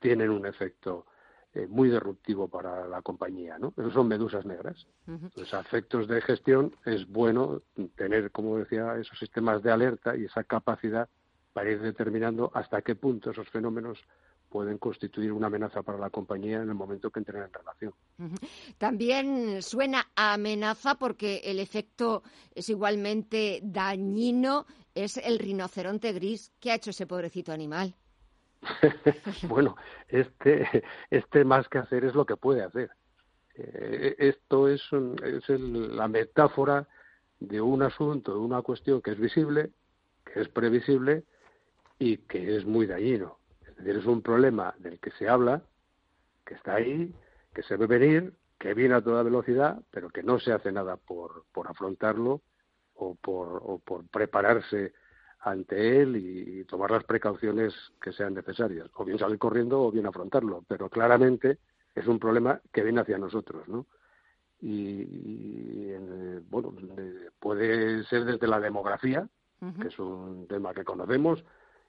[0.00, 1.06] tienen un efecto
[1.54, 3.72] eh, muy disruptivo para la compañía, ¿no?
[3.76, 4.88] Esos son medusas negras.
[5.36, 7.62] Los efectos de gestión es bueno
[7.94, 11.08] tener, como decía, esos sistemas de alerta y esa capacidad
[11.52, 13.98] para ir determinando hasta qué punto esos fenómenos
[14.48, 17.94] pueden constituir una amenaza para la compañía en el momento que entren en relación.
[18.78, 22.22] También suena a amenaza porque el efecto
[22.54, 26.52] es igualmente dañino, es el rinoceronte gris.
[26.58, 27.94] ¿Qué ha hecho ese pobrecito animal?
[29.48, 29.76] bueno,
[30.08, 32.90] este, este más que hacer es lo que puede hacer.
[33.56, 34.82] Eh, esto es,
[35.22, 36.88] es la metáfora
[37.40, 39.70] de un asunto, de una cuestión que es visible,
[40.24, 41.24] que es previsible
[41.98, 43.38] y que es muy dañino.
[43.66, 45.62] Es decir, es un problema del que se habla,
[46.44, 47.14] que está ahí,
[47.54, 50.96] que se ve venir, que viene a toda velocidad, pero que no se hace nada
[50.96, 52.42] por, por afrontarlo
[52.94, 54.92] o por, o por prepararse
[55.44, 58.88] ante él y, tomar las precauciones que sean necesarias.
[58.94, 61.58] O bien salir corriendo o bien afrontarlo, pero claramente
[61.94, 63.86] es un problema que viene hacia nosotros, ¿no?
[64.60, 65.92] Y,
[66.48, 66.74] bueno,
[67.38, 69.28] puede ser desde la demografía,
[69.80, 71.44] que es un tema que conocemos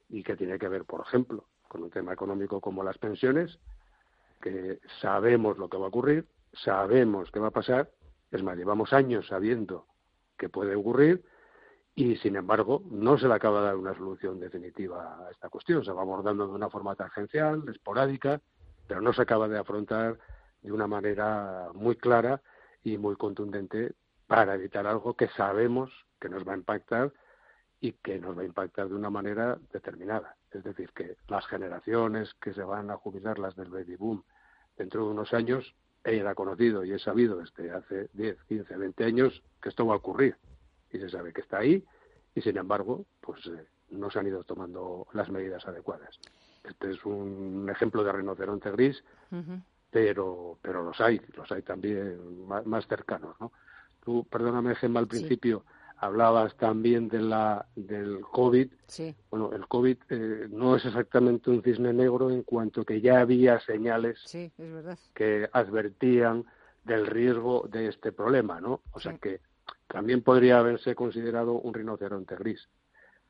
[0.09, 3.59] y que tiene que ver, por ejemplo, con un tema económico como las pensiones,
[4.41, 7.89] que sabemos lo que va a ocurrir, sabemos qué va a pasar,
[8.31, 9.87] es más, llevamos años sabiendo
[10.37, 11.23] que puede ocurrir
[11.95, 15.85] y, sin embargo, no se le acaba de dar una solución definitiva a esta cuestión.
[15.85, 18.41] Se va abordando de una forma tangencial, esporádica,
[18.85, 20.19] pero no se acaba de afrontar
[20.61, 22.41] de una manera muy clara
[22.83, 23.93] y muy contundente
[24.27, 27.13] para evitar algo que sabemos que nos va a impactar
[27.79, 30.35] y que nos va a impactar de una manera determinada.
[30.51, 34.23] Es decir, que las generaciones que se van a jubilar, las del baby boom,
[34.75, 39.43] dentro de unos años, era conocido y he sabido desde hace 10, 15, 20 años
[39.61, 40.35] que esto va a ocurrir.
[40.95, 41.83] Y se sabe que está ahí
[42.33, 46.19] y, sin embargo, pues eh, no se han ido tomando las medidas adecuadas.
[46.63, 49.03] Este es un ejemplo de rinoceronte gris,
[49.91, 53.35] pero, pero los hay, los hay también más, cercanos.
[53.39, 53.51] ¿no?
[54.03, 55.63] Tú, perdóname, Gemma, al principio
[55.97, 58.71] hablabas también de la del COVID.
[58.87, 59.15] Sí.
[59.29, 63.59] Bueno, el COVID eh, no es exactamente un cisne negro en cuanto que ya había
[63.61, 64.19] señales
[65.13, 66.45] que advertían
[66.83, 68.81] del riesgo de este problema, ¿no?
[68.91, 69.39] O sea que
[69.87, 72.67] también podría haberse considerado un rinoceronte gris.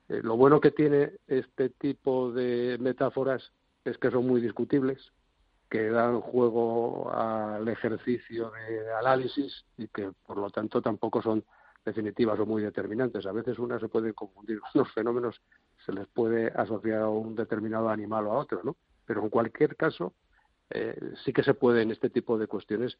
[0.09, 3.51] Eh, lo bueno que tiene este tipo de metáforas
[3.83, 5.11] es que son muy discutibles,
[5.69, 11.43] que dan juego al ejercicio de análisis y que por lo tanto tampoco son
[11.83, 13.25] definitivas o muy determinantes.
[13.25, 15.41] A veces una se puede confundir, los fenómenos
[15.85, 18.75] se les puede asociar a un determinado animal o a otro, ¿no?
[19.05, 20.13] Pero en cualquier caso,
[20.71, 22.97] eh, sí que se puede en este tipo de cuestiones,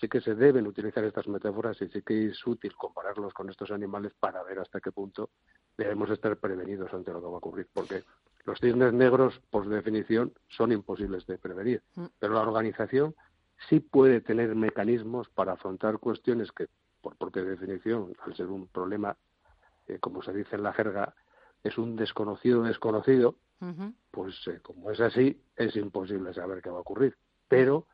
[0.00, 3.70] sí que se deben utilizar estas metáforas y sí que es útil compararlos con estos
[3.70, 5.30] animales para ver hasta qué punto
[5.76, 8.02] debemos estar prevenidos ante lo que va a ocurrir, porque
[8.44, 12.06] los cisnes negros, por definición, son imposibles de prevenir, mm.
[12.18, 13.14] pero la organización
[13.68, 16.68] sí puede tener mecanismos para afrontar cuestiones que
[17.00, 19.16] por propia definición, al ser un problema,
[19.86, 21.14] eh, como se dice en la jerga,
[21.62, 23.36] es un desconocido desconocido,
[24.10, 27.16] pues eh, como es así, es imposible saber qué va a ocurrir.
[27.48, 27.86] Pero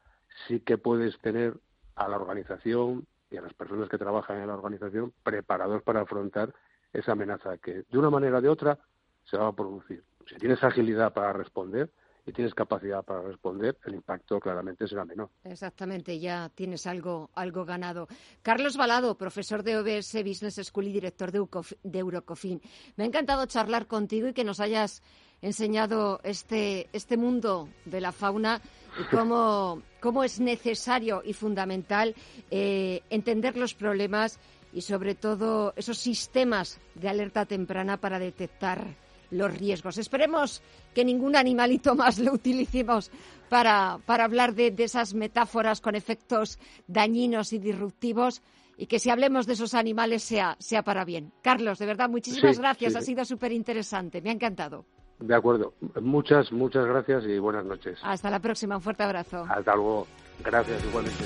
[0.47, 1.59] sí que puedes tener
[1.97, 6.55] a la organización y a las personas que trabajan en la organización preparados para afrontar
[6.93, 8.79] esa amenaza que de una manera o de otra
[9.25, 10.05] se va a producir.
[10.29, 11.91] Si tienes agilidad para responder
[12.27, 15.31] y tienes capacidad para responder, el impacto claramente será menor.
[15.45, 18.09] Exactamente, ya tienes algo, algo ganado.
[18.43, 21.47] Carlos Balado, profesor de OBS Business School y director de,
[21.85, 22.61] de Eurocofin.
[22.97, 25.03] Me ha encantado charlar contigo y que nos hayas
[25.43, 28.61] enseñado este, este mundo de la fauna
[29.01, 32.15] y cómo, cómo es necesario y fundamental
[32.51, 34.39] eh, entender los problemas
[34.73, 38.87] y sobre todo esos sistemas de alerta temprana para detectar
[39.31, 39.99] los riesgos.
[39.99, 40.63] Esperemos
[40.95, 43.11] que ningún animalito más lo utilicemos
[43.49, 48.43] para, para hablar de, esas metáforas con efectos dañinos y disruptivos
[48.79, 51.33] y que si hablemos de esos animales sea, sea para bien.
[51.43, 52.95] Carlos, de verdad, muchísimas gracias.
[52.95, 54.21] Ha sido súper interesante.
[54.21, 54.85] Me ha encantado.
[55.19, 55.73] De acuerdo.
[56.01, 57.99] Muchas, muchas gracias y buenas noches.
[58.03, 58.77] Hasta la próxima.
[58.77, 59.47] Un fuerte abrazo.
[59.49, 60.07] Hasta luego.
[60.45, 61.25] Gracias igualmente.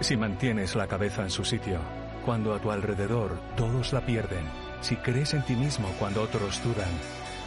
[0.00, 1.78] Si mantienes la cabeza en su sitio,
[2.24, 4.44] cuando a tu alrededor todos la pierden,
[4.80, 6.88] si crees en ti mismo cuando otros dudan,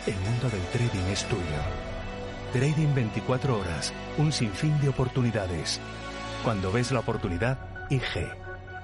[0.05, 1.41] el mundo del trading es tuyo.
[2.53, 5.81] Trading 24 horas, un sinfín de oportunidades.
[6.43, 7.57] Cuando ves la oportunidad,
[7.89, 8.42] IG.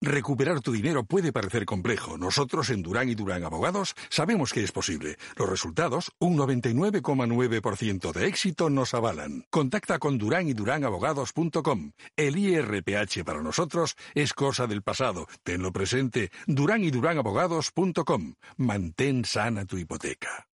[0.00, 2.16] Recuperar tu dinero puede parecer complejo.
[2.16, 5.16] Nosotros en Durán y Durán Abogados sabemos que es posible.
[5.36, 9.44] Los resultados, un 99,9% de éxito, nos avalan.
[9.50, 11.90] Contacta con Durán y Durán Abogados.com.
[12.16, 15.26] El IRPH para nosotros es cosa del pasado.
[15.42, 16.30] Tenlo presente.
[16.46, 18.34] Durán y Durán Abogados.com.
[18.56, 20.46] Mantén sana tu hipoteca.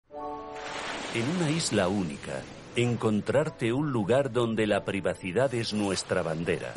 [1.15, 2.43] En una isla única,
[2.77, 6.73] encontrarte un lugar donde la privacidad es nuestra bandera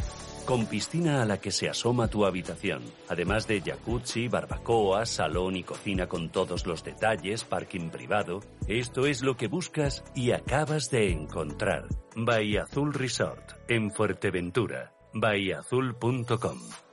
[0.47, 5.63] con piscina a la que se asoma tu habitación, además de jacuzzi, barbacoa, salón y
[5.63, 8.39] cocina con todos los detalles, parking privado.
[8.65, 11.89] Esto es lo que buscas y acabas de encontrar.
[12.15, 14.93] Bahía Resort, en Fuerteventura.
[15.13, 16.86] bahiaazul.com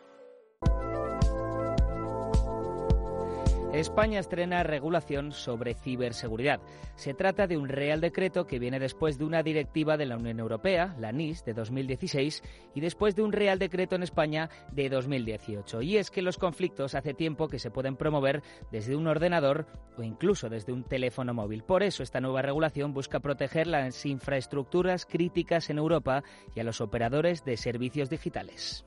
[3.79, 6.61] España estrena regulación sobre ciberseguridad.
[6.95, 10.39] Se trata de un Real Decreto que viene después de una directiva de la Unión
[10.39, 12.43] Europea, la NIS, de 2016,
[12.77, 15.83] y después de un Real Decreto en España de 2018.
[15.83, 19.67] Y es que los conflictos hace tiempo que se pueden promover desde un ordenador
[19.99, 21.65] o incluso desde un teléfono móvil.
[21.65, 26.23] Por eso esta nueva regulación busca proteger las infraestructuras críticas en Europa
[26.55, 28.85] y a los operadores de servicios digitales.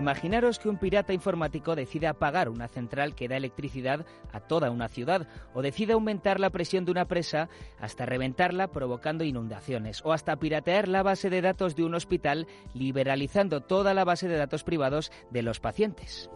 [0.00, 4.88] Imaginaros que un pirata informático decide apagar una central que da electricidad a toda una
[4.88, 10.36] ciudad o decide aumentar la presión de una presa hasta reventarla provocando inundaciones o hasta
[10.36, 15.12] piratear la base de datos de un hospital liberalizando toda la base de datos privados
[15.30, 16.30] de los pacientes.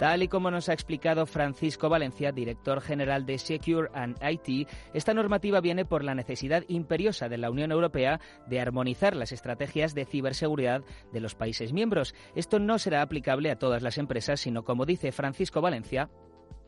[0.00, 5.12] Tal y como nos ha explicado Francisco Valencia, director general de Secure and IT, esta
[5.12, 10.06] normativa viene por la necesidad imperiosa de la Unión Europea de armonizar las estrategias de
[10.06, 12.14] ciberseguridad de los países miembros.
[12.34, 16.08] Esto no será aplicable a todas las empresas, sino, como dice Francisco Valencia,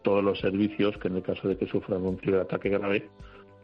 [0.02, 3.08] todos los servicios que en el caso de que sufran un ciberataque grave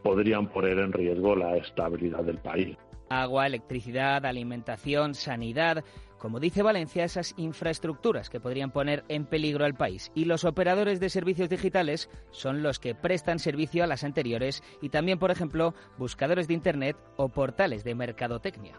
[0.02, 2.74] podrían poner en riesgo la estabilidad del país.
[3.10, 5.84] Agua, electricidad, alimentación, sanidad
[6.18, 10.10] como dice Valencia, esas infraestructuras que podrían poner en peligro al país.
[10.14, 14.90] Y los operadores de servicios digitales son los que prestan servicio a las anteriores y
[14.90, 18.74] también, por ejemplo, buscadores de Internet o portales de mercadotecnia.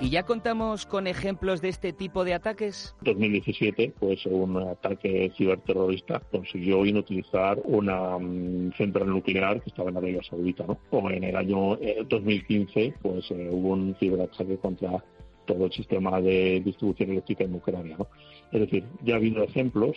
[0.00, 2.94] ¿Y ya contamos con ejemplos de este tipo de ataques?
[3.00, 9.96] En 2017, pues un ataque ciberterrorista consiguió inutilizar una mm, central nuclear que estaba en
[9.96, 10.78] Arabia Saudita, ¿no?
[10.90, 11.76] O en el año
[12.08, 15.04] 2015, eh, pues eh, hubo un ciberataque contra
[15.46, 18.06] todo el sistema de distribución eléctrica en Ucrania, ¿no?
[18.52, 19.96] Es decir, ya ha habido ejemplos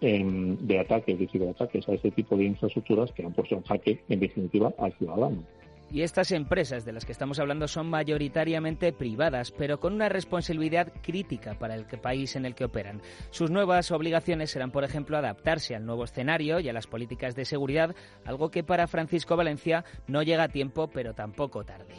[0.00, 4.02] em, de ataques, de ciberataques a este tipo de infraestructuras que han puesto en jaque,
[4.08, 5.44] en definitiva, al ciudadano.
[5.90, 10.92] Y estas empresas de las que estamos hablando son mayoritariamente privadas, pero con una responsabilidad
[11.02, 13.00] crítica para el país en el que operan.
[13.30, 17.44] Sus nuevas obligaciones serán, por ejemplo, adaptarse al nuevo escenario y a las políticas de
[17.44, 21.94] seguridad, algo que para Francisco Valencia no llega a tiempo, pero tampoco tarde.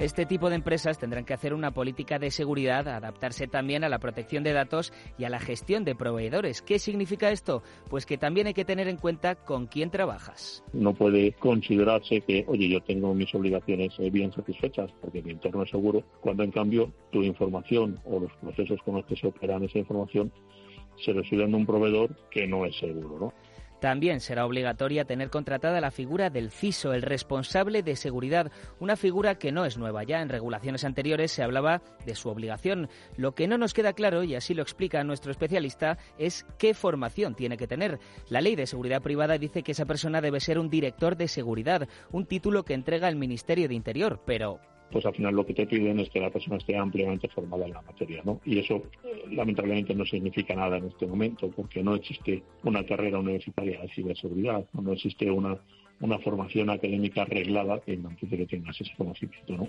[0.00, 4.00] Este tipo de empresas tendrán que hacer una política de seguridad, adaptarse también a la
[4.00, 6.62] protección de datos y a la gestión de proveedores.
[6.62, 7.62] ¿Qué significa esto?
[7.88, 10.64] Pues que también hay que tener en cuenta con quién trabajas.
[10.72, 15.62] No puede considerarse que, oye, yo tengo mis obligaciones eh, bien satisfechas porque mi entorno
[15.62, 19.62] es seguro, cuando en cambio tu información o los procesos con los que se operan
[19.62, 20.32] esa información
[21.04, 23.32] se reciben de un proveedor que no es seguro, ¿no?
[23.84, 29.34] También será obligatoria tener contratada la figura del CISO, el responsable de seguridad, una figura
[29.34, 30.04] que no es nueva.
[30.04, 32.88] Ya en regulaciones anteriores se hablaba de su obligación.
[33.18, 37.34] Lo que no nos queda claro, y así lo explica nuestro especialista, es qué formación
[37.34, 37.98] tiene que tener.
[38.30, 41.86] La ley de seguridad privada dice que esa persona debe ser un director de seguridad,
[42.10, 44.60] un título que entrega el Ministerio de Interior, pero
[44.90, 47.72] pues al final lo que te piden es que la persona esté ampliamente formada en
[47.72, 48.40] la materia, ¿no?
[48.44, 48.82] Y eso
[49.30, 54.64] lamentablemente no significa nada en este momento, porque no existe una carrera universitaria de ciberseguridad,
[54.72, 55.58] no existe una,
[56.00, 59.68] una formación académica arreglada que implique que tengas ese conocimiento, ¿no?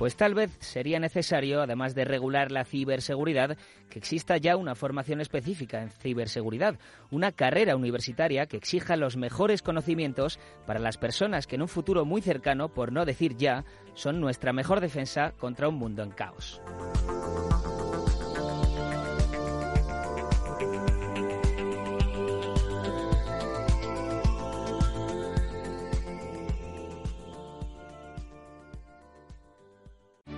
[0.00, 3.58] Pues tal vez sería necesario, además de regular la ciberseguridad,
[3.90, 6.78] que exista ya una formación específica en ciberseguridad,
[7.10, 12.06] una carrera universitaria que exija los mejores conocimientos para las personas que en un futuro
[12.06, 16.62] muy cercano, por no decir ya, son nuestra mejor defensa contra un mundo en caos.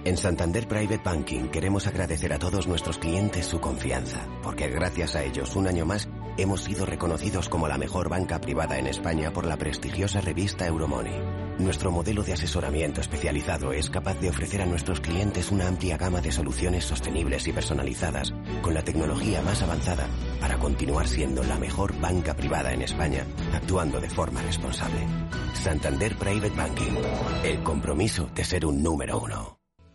[0.04, 5.22] En Santander Private Banking queremos agradecer a todos nuestros clientes su confianza, porque gracias a
[5.22, 9.46] ellos un año más hemos sido reconocidos como la mejor banca privada en España por
[9.46, 11.20] la prestigiosa revista Euromoney.
[11.58, 16.20] Nuestro modelo de asesoramiento especializado es capaz de ofrecer a nuestros clientes una amplia gama
[16.20, 20.08] de soluciones sostenibles y personalizadas, con la tecnología más avanzada,
[20.40, 25.06] para continuar siendo la mejor banca privada en España, actuando de forma responsable.
[25.54, 26.94] Santander Private Banking,
[27.44, 29.61] el compromiso de ser un número uno.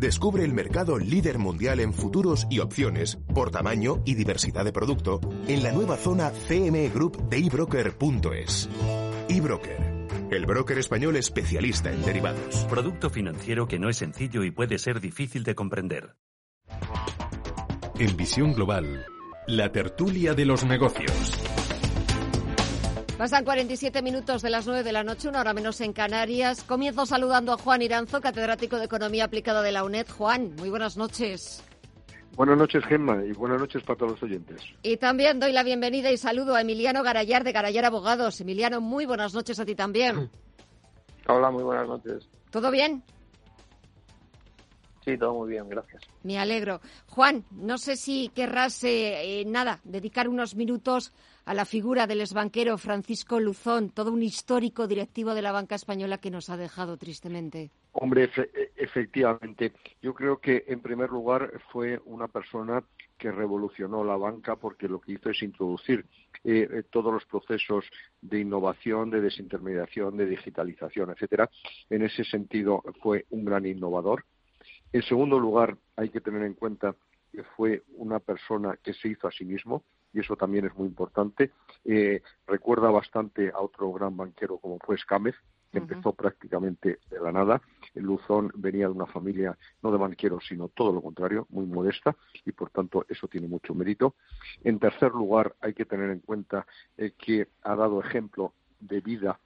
[0.00, 5.20] Descubre el mercado líder mundial en futuros y opciones por tamaño y diversidad de producto
[5.46, 8.68] en la nueva zona CME Group de ebroker.es.
[9.28, 12.64] eBroker, el broker español especialista en derivados.
[12.70, 16.16] Producto financiero que no es sencillo y puede ser difícil de comprender.
[17.98, 19.04] En Visión Global,
[19.46, 21.51] la tertulia de los negocios.
[23.22, 26.64] Pasan 47 minutos de las 9 de la noche, una hora menos en Canarias.
[26.64, 30.08] Comienzo saludando a Juan Iranzo, catedrático de Economía Aplicada de la UNED.
[30.08, 31.62] Juan, muy buenas noches.
[32.34, 34.60] Buenas noches, Gemma, y buenas noches para todos los oyentes.
[34.82, 38.40] Y también doy la bienvenida y saludo a Emiliano Garayar de Garayar Abogados.
[38.40, 40.28] Emiliano, muy buenas noches a ti también.
[41.28, 42.28] Hola, muy buenas noches.
[42.50, 43.04] ¿Todo bien?
[45.04, 46.02] Sí, todo muy bien, gracias.
[46.24, 46.80] Me alegro.
[47.06, 51.12] Juan, no sé si querrás, eh, eh, nada, dedicar unos minutos
[51.44, 56.18] a la figura del exbanquero Francisco Luzón, todo un histórico directivo de la banca española
[56.18, 57.70] que nos ha dejado tristemente.
[57.92, 58.30] Hombre,
[58.76, 59.72] efectivamente.
[60.00, 62.82] Yo creo que, en primer lugar, fue una persona
[63.18, 66.06] que revolucionó la banca porque lo que hizo es introducir
[66.44, 67.84] eh, todos los procesos
[68.20, 71.50] de innovación, de desintermediación, de digitalización, etcétera.
[71.90, 74.24] En ese sentido, fue un gran innovador
[74.92, 76.94] en segundo lugar, hay que tener en cuenta
[77.32, 80.86] que fue una persona que se hizo a sí mismo, y eso también es muy
[80.86, 81.52] importante.
[81.84, 85.34] Eh, recuerda bastante a otro gran banquero como fue Escámez,
[85.70, 87.62] que empezó prácticamente de la nada.
[87.94, 92.14] Luzón venía de una familia no de banqueros, sino todo lo contrario, muy modesta,
[92.44, 94.14] y por tanto eso tiene mucho mérito.
[94.62, 96.66] En tercer lugar, hay que tener en cuenta
[96.98, 99.40] eh, que ha dado ejemplo de vida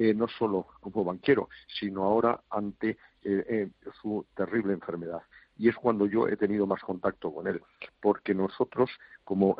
[0.00, 3.68] eh, no solo como banquero, sino ahora ante eh, eh,
[4.00, 5.22] su terrible enfermedad.
[5.58, 7.60] Y es cuando yo he tenido más contacto con él,
[8.00, 8.90] porque nosotros,
[9.24, 9.56] como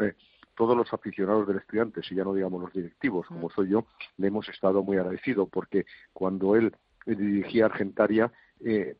[0.54, 3.86] todos los aficionados del estudiante, si ya no digamos los directivos, como soy yo,
[4.16, 6.74] le hemos estado muy agradecido, porque cuando él
[7.04, 8.32] dirigía Argentaria,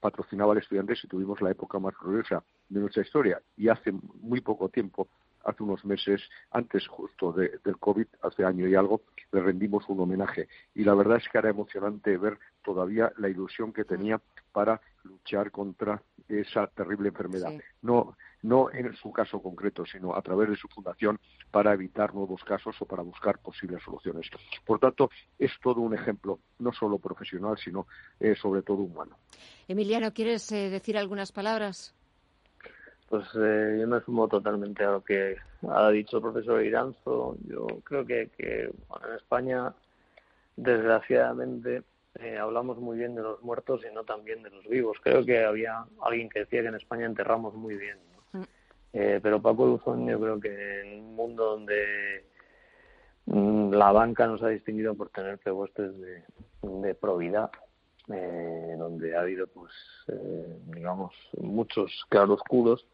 [0.01, 3.41] patrocinaba al estudiante y tuvimos la época más gloriosa de nuestra historia.
[3.57, 5.09] Y hace muy poco tiempo
[5.45, 6.21] hace unos meses,
[6.51, 10.49] antes justo del COVID, hace año y algo, le rendimos un homenaje.
[10.75, 14.21] Y la verdad es que era emocionante ver todavía la ilusión que tenía
[14.53, 17.53] para luchar contra esa terrible enfermedad.
[17.83, 21.19] No, no en su caso concreto, sino a través de su fundación
[21.51, 24.29] para evitar nuevos casos o para buscar posibles soluciones.
[24.65, 27.87] Por tanto, es todo un ejemplo, no solo profesional, sino
[28.21, 29.17] eh, sobre todo humano.
[29.67, 31.95] Emiliano, ¿quieres eh, decir algunas palabras?
[33.09, 35.37] Pues eh, yo me sumo totalmente a lo que
[35.67, 37.37] ha dicho el profesor Iranzo.
[37.47, 39.73] Yo creo que, que en España,
[40.57, 41.83] desgraciadamente,
[42.19, 44.99] eh, hablamos muy bien de los muertos y no tan bien de los vivos.
[45.03, 47.99] Creo que había alguien que decía que en España enterramos muy bien.
[48.33, 48.43] Mm.
[48.93, 52.25] Eh, pero Paco Luzón, yo creo que en un mundo donde
[53.27, 56.25] mm, la banca nos ha distinguido por tener prepostes de,
[56.63, 57.51] de probidad,
[58.09, 59.73] eh, donde ha habido, pues,
[60.09, 62.87] eh, digamos, muchos claroscuros,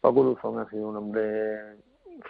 [0.00, 1.76] Paco Luzón ha sido un hombre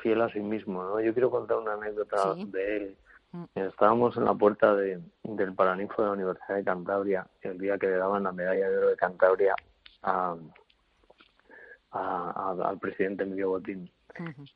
[0.03, 1.01] fiel a sí mismo, ¿no?
[1.01, 2.97] Yo quiero contar una anécdota de él.
[3.33, 3.45] Mm.
[3.55, 7.87] Estábamos en la puerta de, del Paraninfo de la Universidad de Cantabria el día que
[7.87, 9.55] le daban la medalla de oro de Cantabria
[10.03, 10.37] a,
[11.93, 13.91] al presidente Miguel Botín.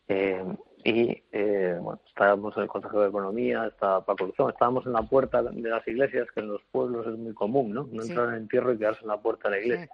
[0.09, 0.45] Eh,
[0.85, 5.03] y eh, bueno, estábamos en el Consejo de Economía, estaba Paco Luzón, estábamos en la
[5.03, 7.89] puerta de las iglesias, que en los pueblos es muy común, ¿no?
[7.91, 9.89] No entrar en entierro y quedarse en la puerta de la iglesia.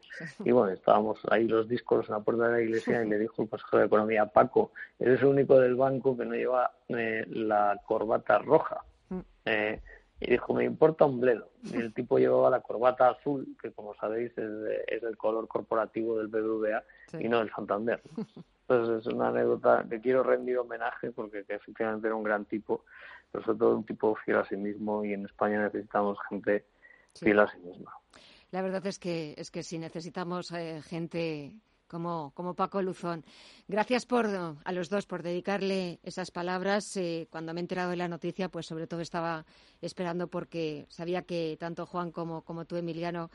[0.44, 3.40] Y bueno, estábamos ahí los discos en la puerta de la iglesia y le dijo
[3.40, 7.80] el Consejo de Economía, Paco, eres el único del banco que no lleva eh, la
[7.86, 8.82] corbata roja.
[9.10, 9.20] Mm.
[9.44, 9.80] Eh,
[10.20, 11.50] y dijo, me importa un bledo.
[11.64, 14.50] Y el tipo llevaba la corbata azul, que como sabéis es,
[14.86, 16.84] es el color corporativo del BBVA
[17.18, 18.02] y no del Santander.
[18.68, 22.84] Entonces es una anécdota que quiero rendir homenaje porque efectivamente era un gran tipo,
[23.32, 26.66] pero sobre todo un tipo fiel a sí mismo y en España necesitamos gente
[27.18, 27.92] fiel a sí misma.
[28.50, 31.54] La verdad es que, es que sí, necesitamos eh, gente
[31.90, 33.24] como, como Paco Luzón.
[33.66, 36.96] Gracias por, a los dos por dedicarle esas palabras.
[36.96, 39.44] Eh, cuando me he enterado de la noticia, pues sobre todo estaba
[39.82, 43.30] esperando porque sabía que tanto Juan como, como tú, Emiliano,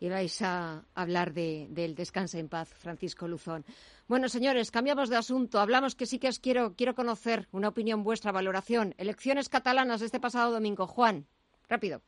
[0.00, 3.64] ibais a hablar de, del Descansa en Paz, Francisco Luzón.
[4.08, 5.60] Bueno, señores, cambiamos de asunto.
[5.60, 8.94] Hablamos que sí que os quiero, quiero conocer una opinión vuestra, valoración.
[8.98, 10.86] Elecciones catalanas de este pasado domingo.
[10.86, 11.26] Juan,
[11.68, 12.02] rápido.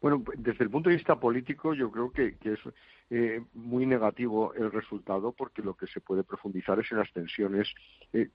[0.00, 2.60] Bueno, desde el punto de vista político, yo creo que, es
[3.10, 7.68] eh, muy negativo el resultado porque lo que se puede profundizar es en las tensiones
[8.12, 8.30] eh,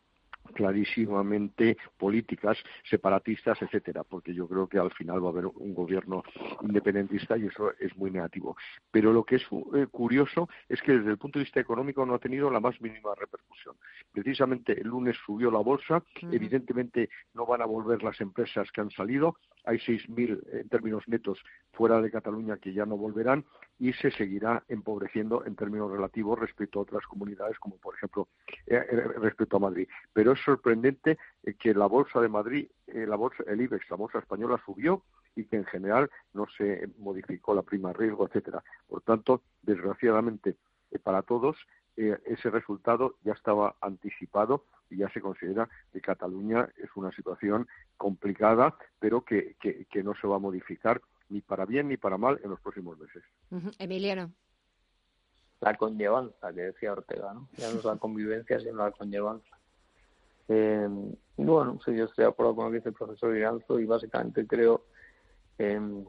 [0.54, 2.58] clarísimamente políticas,
[2.90, 6.24] separatistas, etcétera, porque yo creo que al final va a haber un gobierno
[6.62, 8.58] independentista y eso es muy negativo.
[8.92, 9.44] Pero lo que es
[9.76, 12.80] eh, curioso es que desde el punto de vista económico no ha tenido la más
[12.82, 13.76] mínima repercusión.
[14.12, 18.92] Precisamente el lunes subió la bolsa, evidentemente no van a volver las empresas que han
[18.92, 19.36] salido,
[19.66, 21.40] hay 6.000 en términos netos
[21.74, 23.46] fuera de Cataluña que ya no volverán
[23.78, 28.28] y se seguirá empobreciendo en términos relativos respecto a otras comunidades como por ejemplo
[28.68, 29.88] eh, eh, respecto a Madrid.
[30.14, 34.20] Pero es sorprendente eh, que la bolsa de Madrid, la bolsa, el IBEX, la bolsa
[34.20, 35.04] española subió
[35.36, 38.64] y que en general no se modificó la prima riesgo, etcétera.
[38.88, 40.56] Por tanto, desgraciadamente
[41.04, 41.56] para todos
[41.96, 47.68] ese resultado ya estaba anticipado y ya se considera que Cataluña es una situación
[47.98, 52.40] complicada, pero que, que, no se va a modificar ni para bien ni para mal
[52.44, 53.24] en los próximos meses.
[53.78, 54.32] Emiliano.
[55.60, 57.50] La conllevanza, que decía Ortega, ¿no?
[57.58, 59.60] Ya no es la convivencia, sino la conllevanza.
[60.48, 60.88] Eh,
[61.38, 64.48] bueno, sí, yo estoy de acuerdo con lo que dice el profesor Iranzo y básicamente
[64.48, 64.86] creo
[65.58, 66.04] em,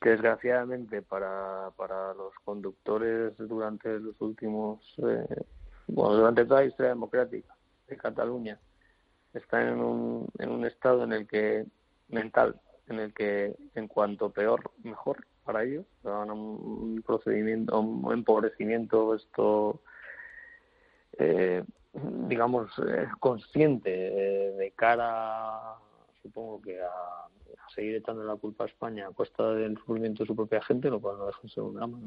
[0.00, 5.44] desgraciadamente para, para los conductores durante los últimos, eh,
[5.86, 7.54] bueno, durante toda la historia democrática
[7.86, 8.58] de Cataluña,
[9.34, 11.66] están en un, en un estado en el que
[12.08, 15.86] mental en el que en cuanto peor mejor para ellos.
[16.02, 19.80] Van un procedimiento un empobrecimiento esto
[21.18, 25.76] eh, digamos eh, consciente eh, de cara
[26.22, 27.28] supongo que a,
[27.70, 31.00] seguir echando la culpa a España a costa del sufrimiento de su propia gente lo
[31.00, 32.00] cual no deja de ser un drama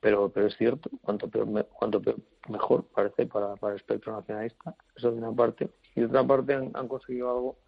[0.00, 2.00] pero pero es cierto cuanto peor cuanto
[2.48, 5.68] mejor parece para, para el espectro nacionalista eso de una parte.
[5.94, 7.58] Y de otra parte han conseguido algo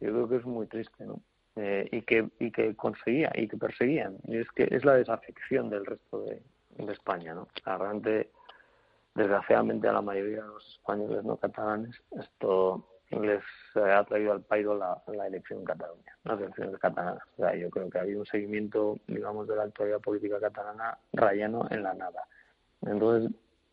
[0.00, 1.20] yo creo que es muy triste, ¿no?
[1.56, 4.18] Eh, y que y que conseguía y que perseguían.
[4.24, 6.42] Y es que es la desafección del resto de,
[6.92, 8.30] España no realmente
[9.14, 13.42] desgraciadamente a la mayoría de los españoles no catalanes esto les
[13.76, 17.88] ha traído al pairo la, elección en Cataluña las elecciones catalanas o sea, yo creo
[17.88, 22.26] que había un seguimiento digamos de la actualidad política catalana rayano en la nada
[22.82, 23.30] entonces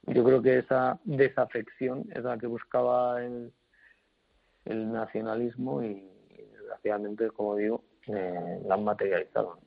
[0.08, 3.54] yo creo que esa desafección es la que buscaba el,
[4.66, 6.10] el nacionalismo y
[6.52, 9.60] desgraciadamente, como digo, eh, la han materializado.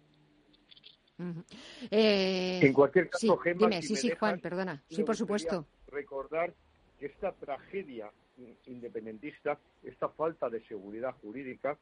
[1.91, 4.83] Eh, en cualquier caso, dime, sí, sí, Juan, perdona.
[4.91, 5.67] Sí, por supuesto.
[5.87, 6.53] Recordar
[6.99, 8.11] que esta tragedia
[8.67, 11.79] independentista, esta falta de seguridad jurídica,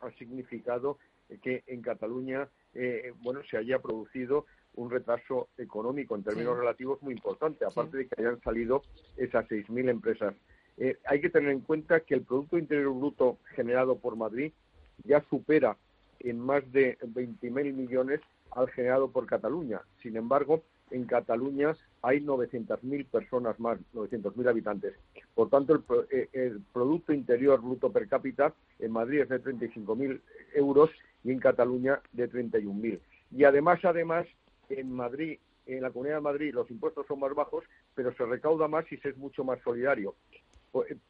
[0.00, 0.98] ha significado
[1.42, 7.14] que en Cataluña, eh, bueno, se haya producido un retraso económico en términos relativos muy
[7.14, 8.82] importante, aparte de que hayan salido
[9.16, 10.34] esas 6.000 empresas.
[10.76, 14.52] Eh, hay que tener en cuenta que el Producto Interior Bruto generado por Madrid
[15.04, 15.76] ya supera
[16.20, 18.20] en más de 20.000 millones
[18.52, 19.80] al generado por Cataluña.
[20.02, 24.94] Sin embargo, en Cataluña hay 900.000 personas más, 900.000 habitantes.
[25.34, 30.20] Por tanto, eh, el, Producto Interior Bruto per cápita en Madrid es de 35.000
[30.54, 30.90] euros
[31.24, 33.00] y en Cataluña de 31.000.
[33.32, 34.26] Y además, además,
[34.68, 37.64] en Madrid, en la Comunidad de Madrid, los impuestos son más bajos,
[37.94, 40.14] pero se recauda más y se es mucho más solidario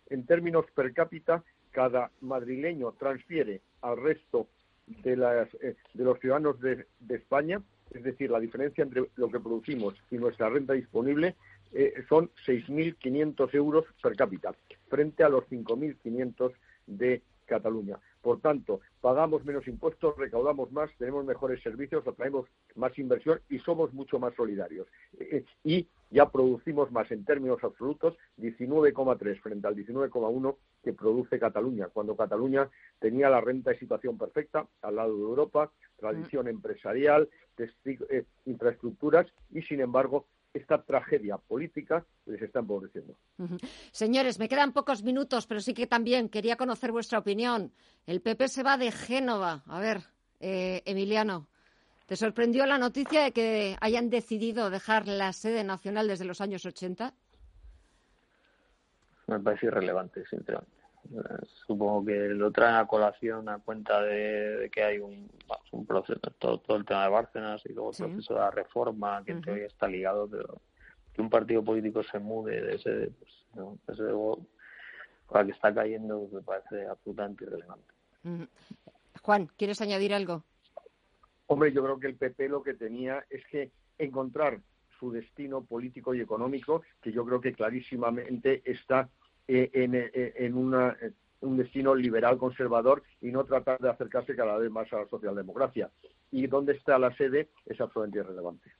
[0.08, 4.48] en términos per cápita, cada madrileño transfiere al resto
[4.86, 9.40] de, las, eh, de los ciudadanos de, España, es decir, la diferencia entre lo que
[9.40, 11.36] producimos y nuestra renta disponible,
[11.72, 14.54] eh, son 6.500 euros per cápita,
[14.88, 16.52] frente a los 5.500
[16.86, 17.98] de Cataluña.
[18.22, 23.92] Por tanto, pagamos menos impuestos, recaudamos más, tenemos mejores servicios, atraemos más inversión y somos
[23.92, 24.86] mucho más solidarios.
[25.18, 31.88] Eh, y ya producimos más en términos absolutos, 19,3 frente al 19,1 que produce Cataluña,
[31.88, 38.24] cuando Cataluña tenía la renta de situación perfecta al lado de Europa, tradición empresarial, eh,
[38.46, 43.14] infraestructuras y, sin embargo, esta tragedia política les está empobreciendo.
[43.92, 47.72] Señores, me quedan pocos minutos, pero sí que también quería conocer vuestra opinión.
[48.06, 49.62] El PP se va de Génova.
[49.66, 49.98] A ver,
[50.40, 51.46] eh, Emiliano,
[52.10, 56.66] ¿te sorprendió la noticia de que hayan decidido dejar la sede nacional desde los años
[56.66, 57.14] 80?
[59.28, 60.74] Me parece irrelevante, sinceramente.
[61.68, 65.30] Supongo que lo traen a colación a cuenta de, que hay un,
[65.70, 69.36] un proceso, todo, el tema de Bárcenas y luego el proceso de la reforma que
[69.36, 70.60] todavía está ligado, pero
[71.14, 73.78] que un partido político se mude de ese, pues, no,
[75.32, 77.94] la que está cayendo, me parece absolutamente irrelevante.
[79.22, 80.42] Juan, ¿quieres añadir algo?
[81.52, 84.60] Hombre, yo creo que el PP lo que tenía es que encontrar
[85.00, 89.08] su destino político y económico, que yo creo que clarísimamente está
[89.48, 90.96] eh, en, eh, en una,
[91.40, 95.90] un destino liberal conservador y no tratar de acercarse cada vez más a la socialdemocracia.
[96.30, 98.70] Y dónde está la sede es absolutamente irrelevante.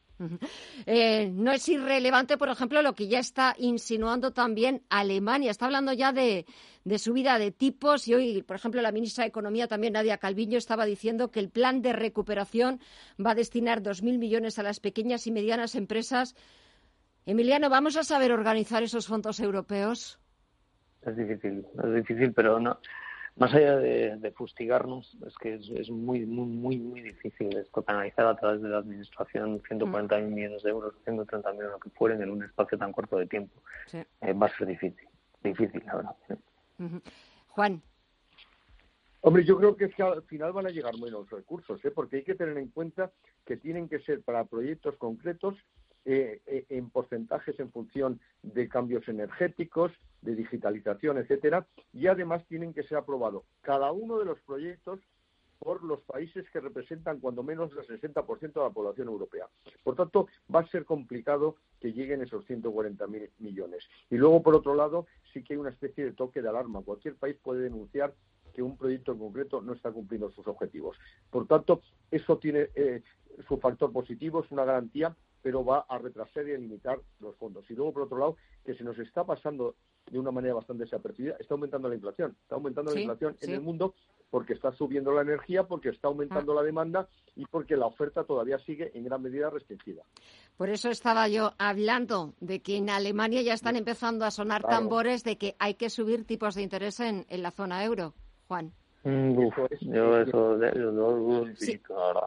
[0.86, 5.50] Eh, no es irrelevante, por ejemplo, lo que ya está insinuando también Alemania.
[5.50, 6.46] Está hablando ya de,
[6.84, 10.58] de, subida de tipos y hoy, por ejemplo, la ministra de Economía, también Nadia Calviño,
[10.58, 12.80] estaba diciendo que el plan de recuperación
[13.24, 16.34] va a destinar 2.000 millones a las pequeñas y medianas empresas.
[17.26, 20.18] Emiliano, ¿vamos a saber organizar esos fondos europeos?
[21.02, 22.78] es difícil, es difícil, pero no.
[23.40, 28.36] Más allá de, fustigarnos, es que es, muy, muy, muy, muy difícil esto canalizar a
[28.36, 30.34] través de la administración 140 mm.
[30.34, 33.62] millones de euros, 130 millones, lo que fueren, en un espacio tan corto de tiempo.
[33.94, 35.08] Eh, va a ser difícil,
[35.42, 36.16] difícil, la verdad.
[37.48, 37.80] Juan.
[39.22, 41.90] Hombre, yo creo que, es que al final van a llegar menos recursos, ¿eh?
[41.90, 43.10] porque hay que tener en cuenta
[43.46, 45.56] que tienen que ser para proyectos concretos
[46.04, 49.92] eh, eh, en porcentajes en función de cambios energéticos,
[50.22, 55.00] de digitalización, etcétera, y además tienen que ser aprobados cada uno de los proyectos
[55.58, 59.46] por los países que representan cuando menos el 60% de la población europea.
[59.84, 63.84] Por tanto, va a ser complicado que lleguen esos 140.000 millones.
[64.08, 66.80] Y luego, por otro lado, sí que hay una especie de toque de alarma.
[66.82, 68.14] Cualquier país puede denunciar
[68.54, 70.96] que un proyecto en concreto no está cumpliendo sus objetivos.
[71.30, 73.02] Por tanto, eso tiene eh,
[73.46, 77.64] su factor positivo, es una garantía pero va a retrasar y a limitar los fondos.
[77.70, 79.74] Y luego, por otro lado, que se nos está pasando
[80.10, 82.36] de una manera bastante desapercibida, está aumentando la inflación.
[82.42, 83.94] Está aumentando la inflación en el mundo
[84.30, 86.56] porque está subiendo la energía, porque está aumentando ah.
[86.56, 90.02] la demanda y porque la oferta todavía sigue en gran medida restringida.
[90.56, 95.24] Por eso estaba yo hablando de que en Alemania ya están empezando a sonar tambores
[95.24, 98.14] de que hay que subir tipos de interés en la zona euro.
[98.46, 98.72] Juan.
[99.02, 99.48] Mm,
[99.80, 102.26] yo eso lo dudo infinito, ahora.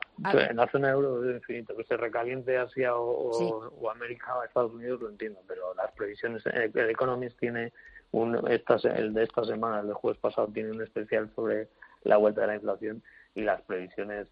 [0.49, 1.76] En la zona euro es infinito.
[1.78, 6.43] Que se recaliente Asia o, América o Estados Unidos lo entiendo, pero las previsiones.
[6.47, 7.71] Eh, el Economist tiene
[8.11, 11.67] un, el de esta semana, el de jueves pasado, tiene un especial sobre
[12.03, 13.03] la vuelta de la inflación
[13.36, 14.28] y las previsiones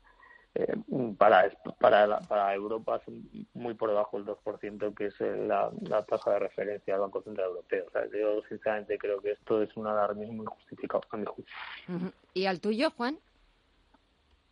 [0.54, 0.76] eh,
[1.18, 1.49] para,
[1.80, 3.24] para, para Europa son
[3.54, 5.72] muy por debajo del 2%, que es eh, la,
[6.06, 7.86] tasa de referencia del Banco Central Europeo.
[7.88, 11.54] O sea, yo sinceramente creo que esto es un alarmismo injustificado, a mi juicio.
[12.34, 13.18] ¿Y al tuyo, Juan?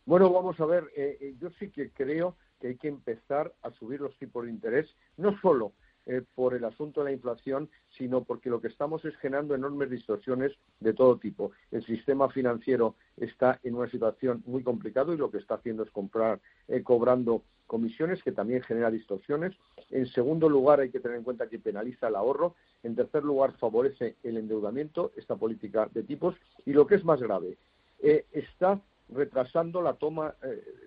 [0.06, 4.00] Bueno, vamos a ver, eh, yo sí que creo que hay que empezar a subir
[4.00, 5.72] los tipos de interés, no solo
[6.10, 9.90] eh, por el asunto de la inflación, sino porque lo que estamos es generando enormes
[9.90, 10.50] distorsiones
[10.80, 11.52] de todo tipo.
[11.70, 15.90] El sistema financiero está en una situación muy complicada y lo que está haciendo es
[15.92, 19.56] comprar, eh, cobrando comisiones, que también genera distorsiones.
[19.90, 22.56] En segundo lugar, hay que tener en cuenta que penaliza el ahorro.
[22.82, 26.34] En tercer lugar, favorece el endeudamiento, esta política de tipos.
[26.66, 27.56] Y lo que es más grave,
[28.00, 28.80] eh, está
[29.10, 30.34] retrasando la toma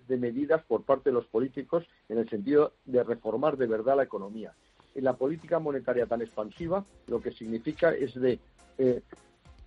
[0.06, 4.02] de medidas por parte de los políticos en el sentido de reformar de verdad la
[4.02, 4.54] economía
[4.94, 8.38] la política monetaria tan expansiva lo que significa es de
[8.78, 9.02] eh,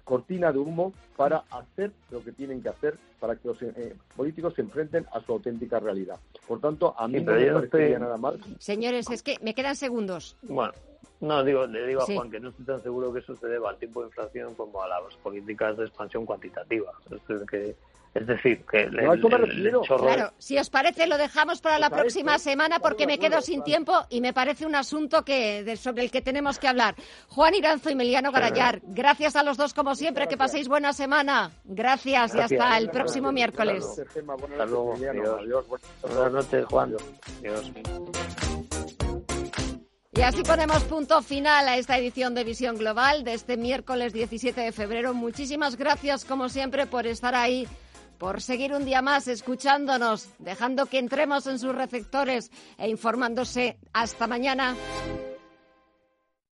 [0.03, 4.53] cortina de humo para hacer lo que tienen que hacer para que los eh, políticos
[4.55, 6.17] se enfrenten a su auténtica realidad.
[6.47, 8.39] Por tanto, a mí no me parecería nada mal.
[8.59, 10.37] Señores, es que me quedan segundos.
[10.43, 10.73] Bueno,
[11.19, 13.71] no, digo, le digo a Juan que no estoy tan seguro que eso se deba
[13.71, 16.93] al tipo de inflación como a las políticas de expansión cuantitativa.
[17.11, 17.75] Es que
[18.19, 21.17] Es decir, que el, No, a eso me el- el Claro, si os parece lo
[21.17, 24.75] dejamos para la a próxima semana porque me quedo sin tiempo y me parece un
[24.75, 26.95] asunto que de- sobre el que tenemos que hablar.
[27.29, 31.51] Juan Iranzo y Meliano Garayar, gracias a los dos como siempre, que paséis buena semana.
[31.65, 32.59] Gracias y Gracias.
[32.61, 33.85] hasta el próximo miércoles.
[33.85, 34.93] Hasta luego.
[34.95, 35.65] Adiós.
[36.01, 36.95] Buenas noches, Juan.
[37.39, 37.71] Adiós.
[40.13, 44.61] Y así ponemos punto final a esta edición de Visión Global de este miércoles 17
[44.61, 45.13] de febrero.
[45.13, 47.67] Muchísimas gracias, como siempre, por estar ahí,
[48.17, 53.77] por seguir un día más escuchándonos, dejando que entremos en sus receptores e informándose.
[53.93, 54.75] Hasta mañana.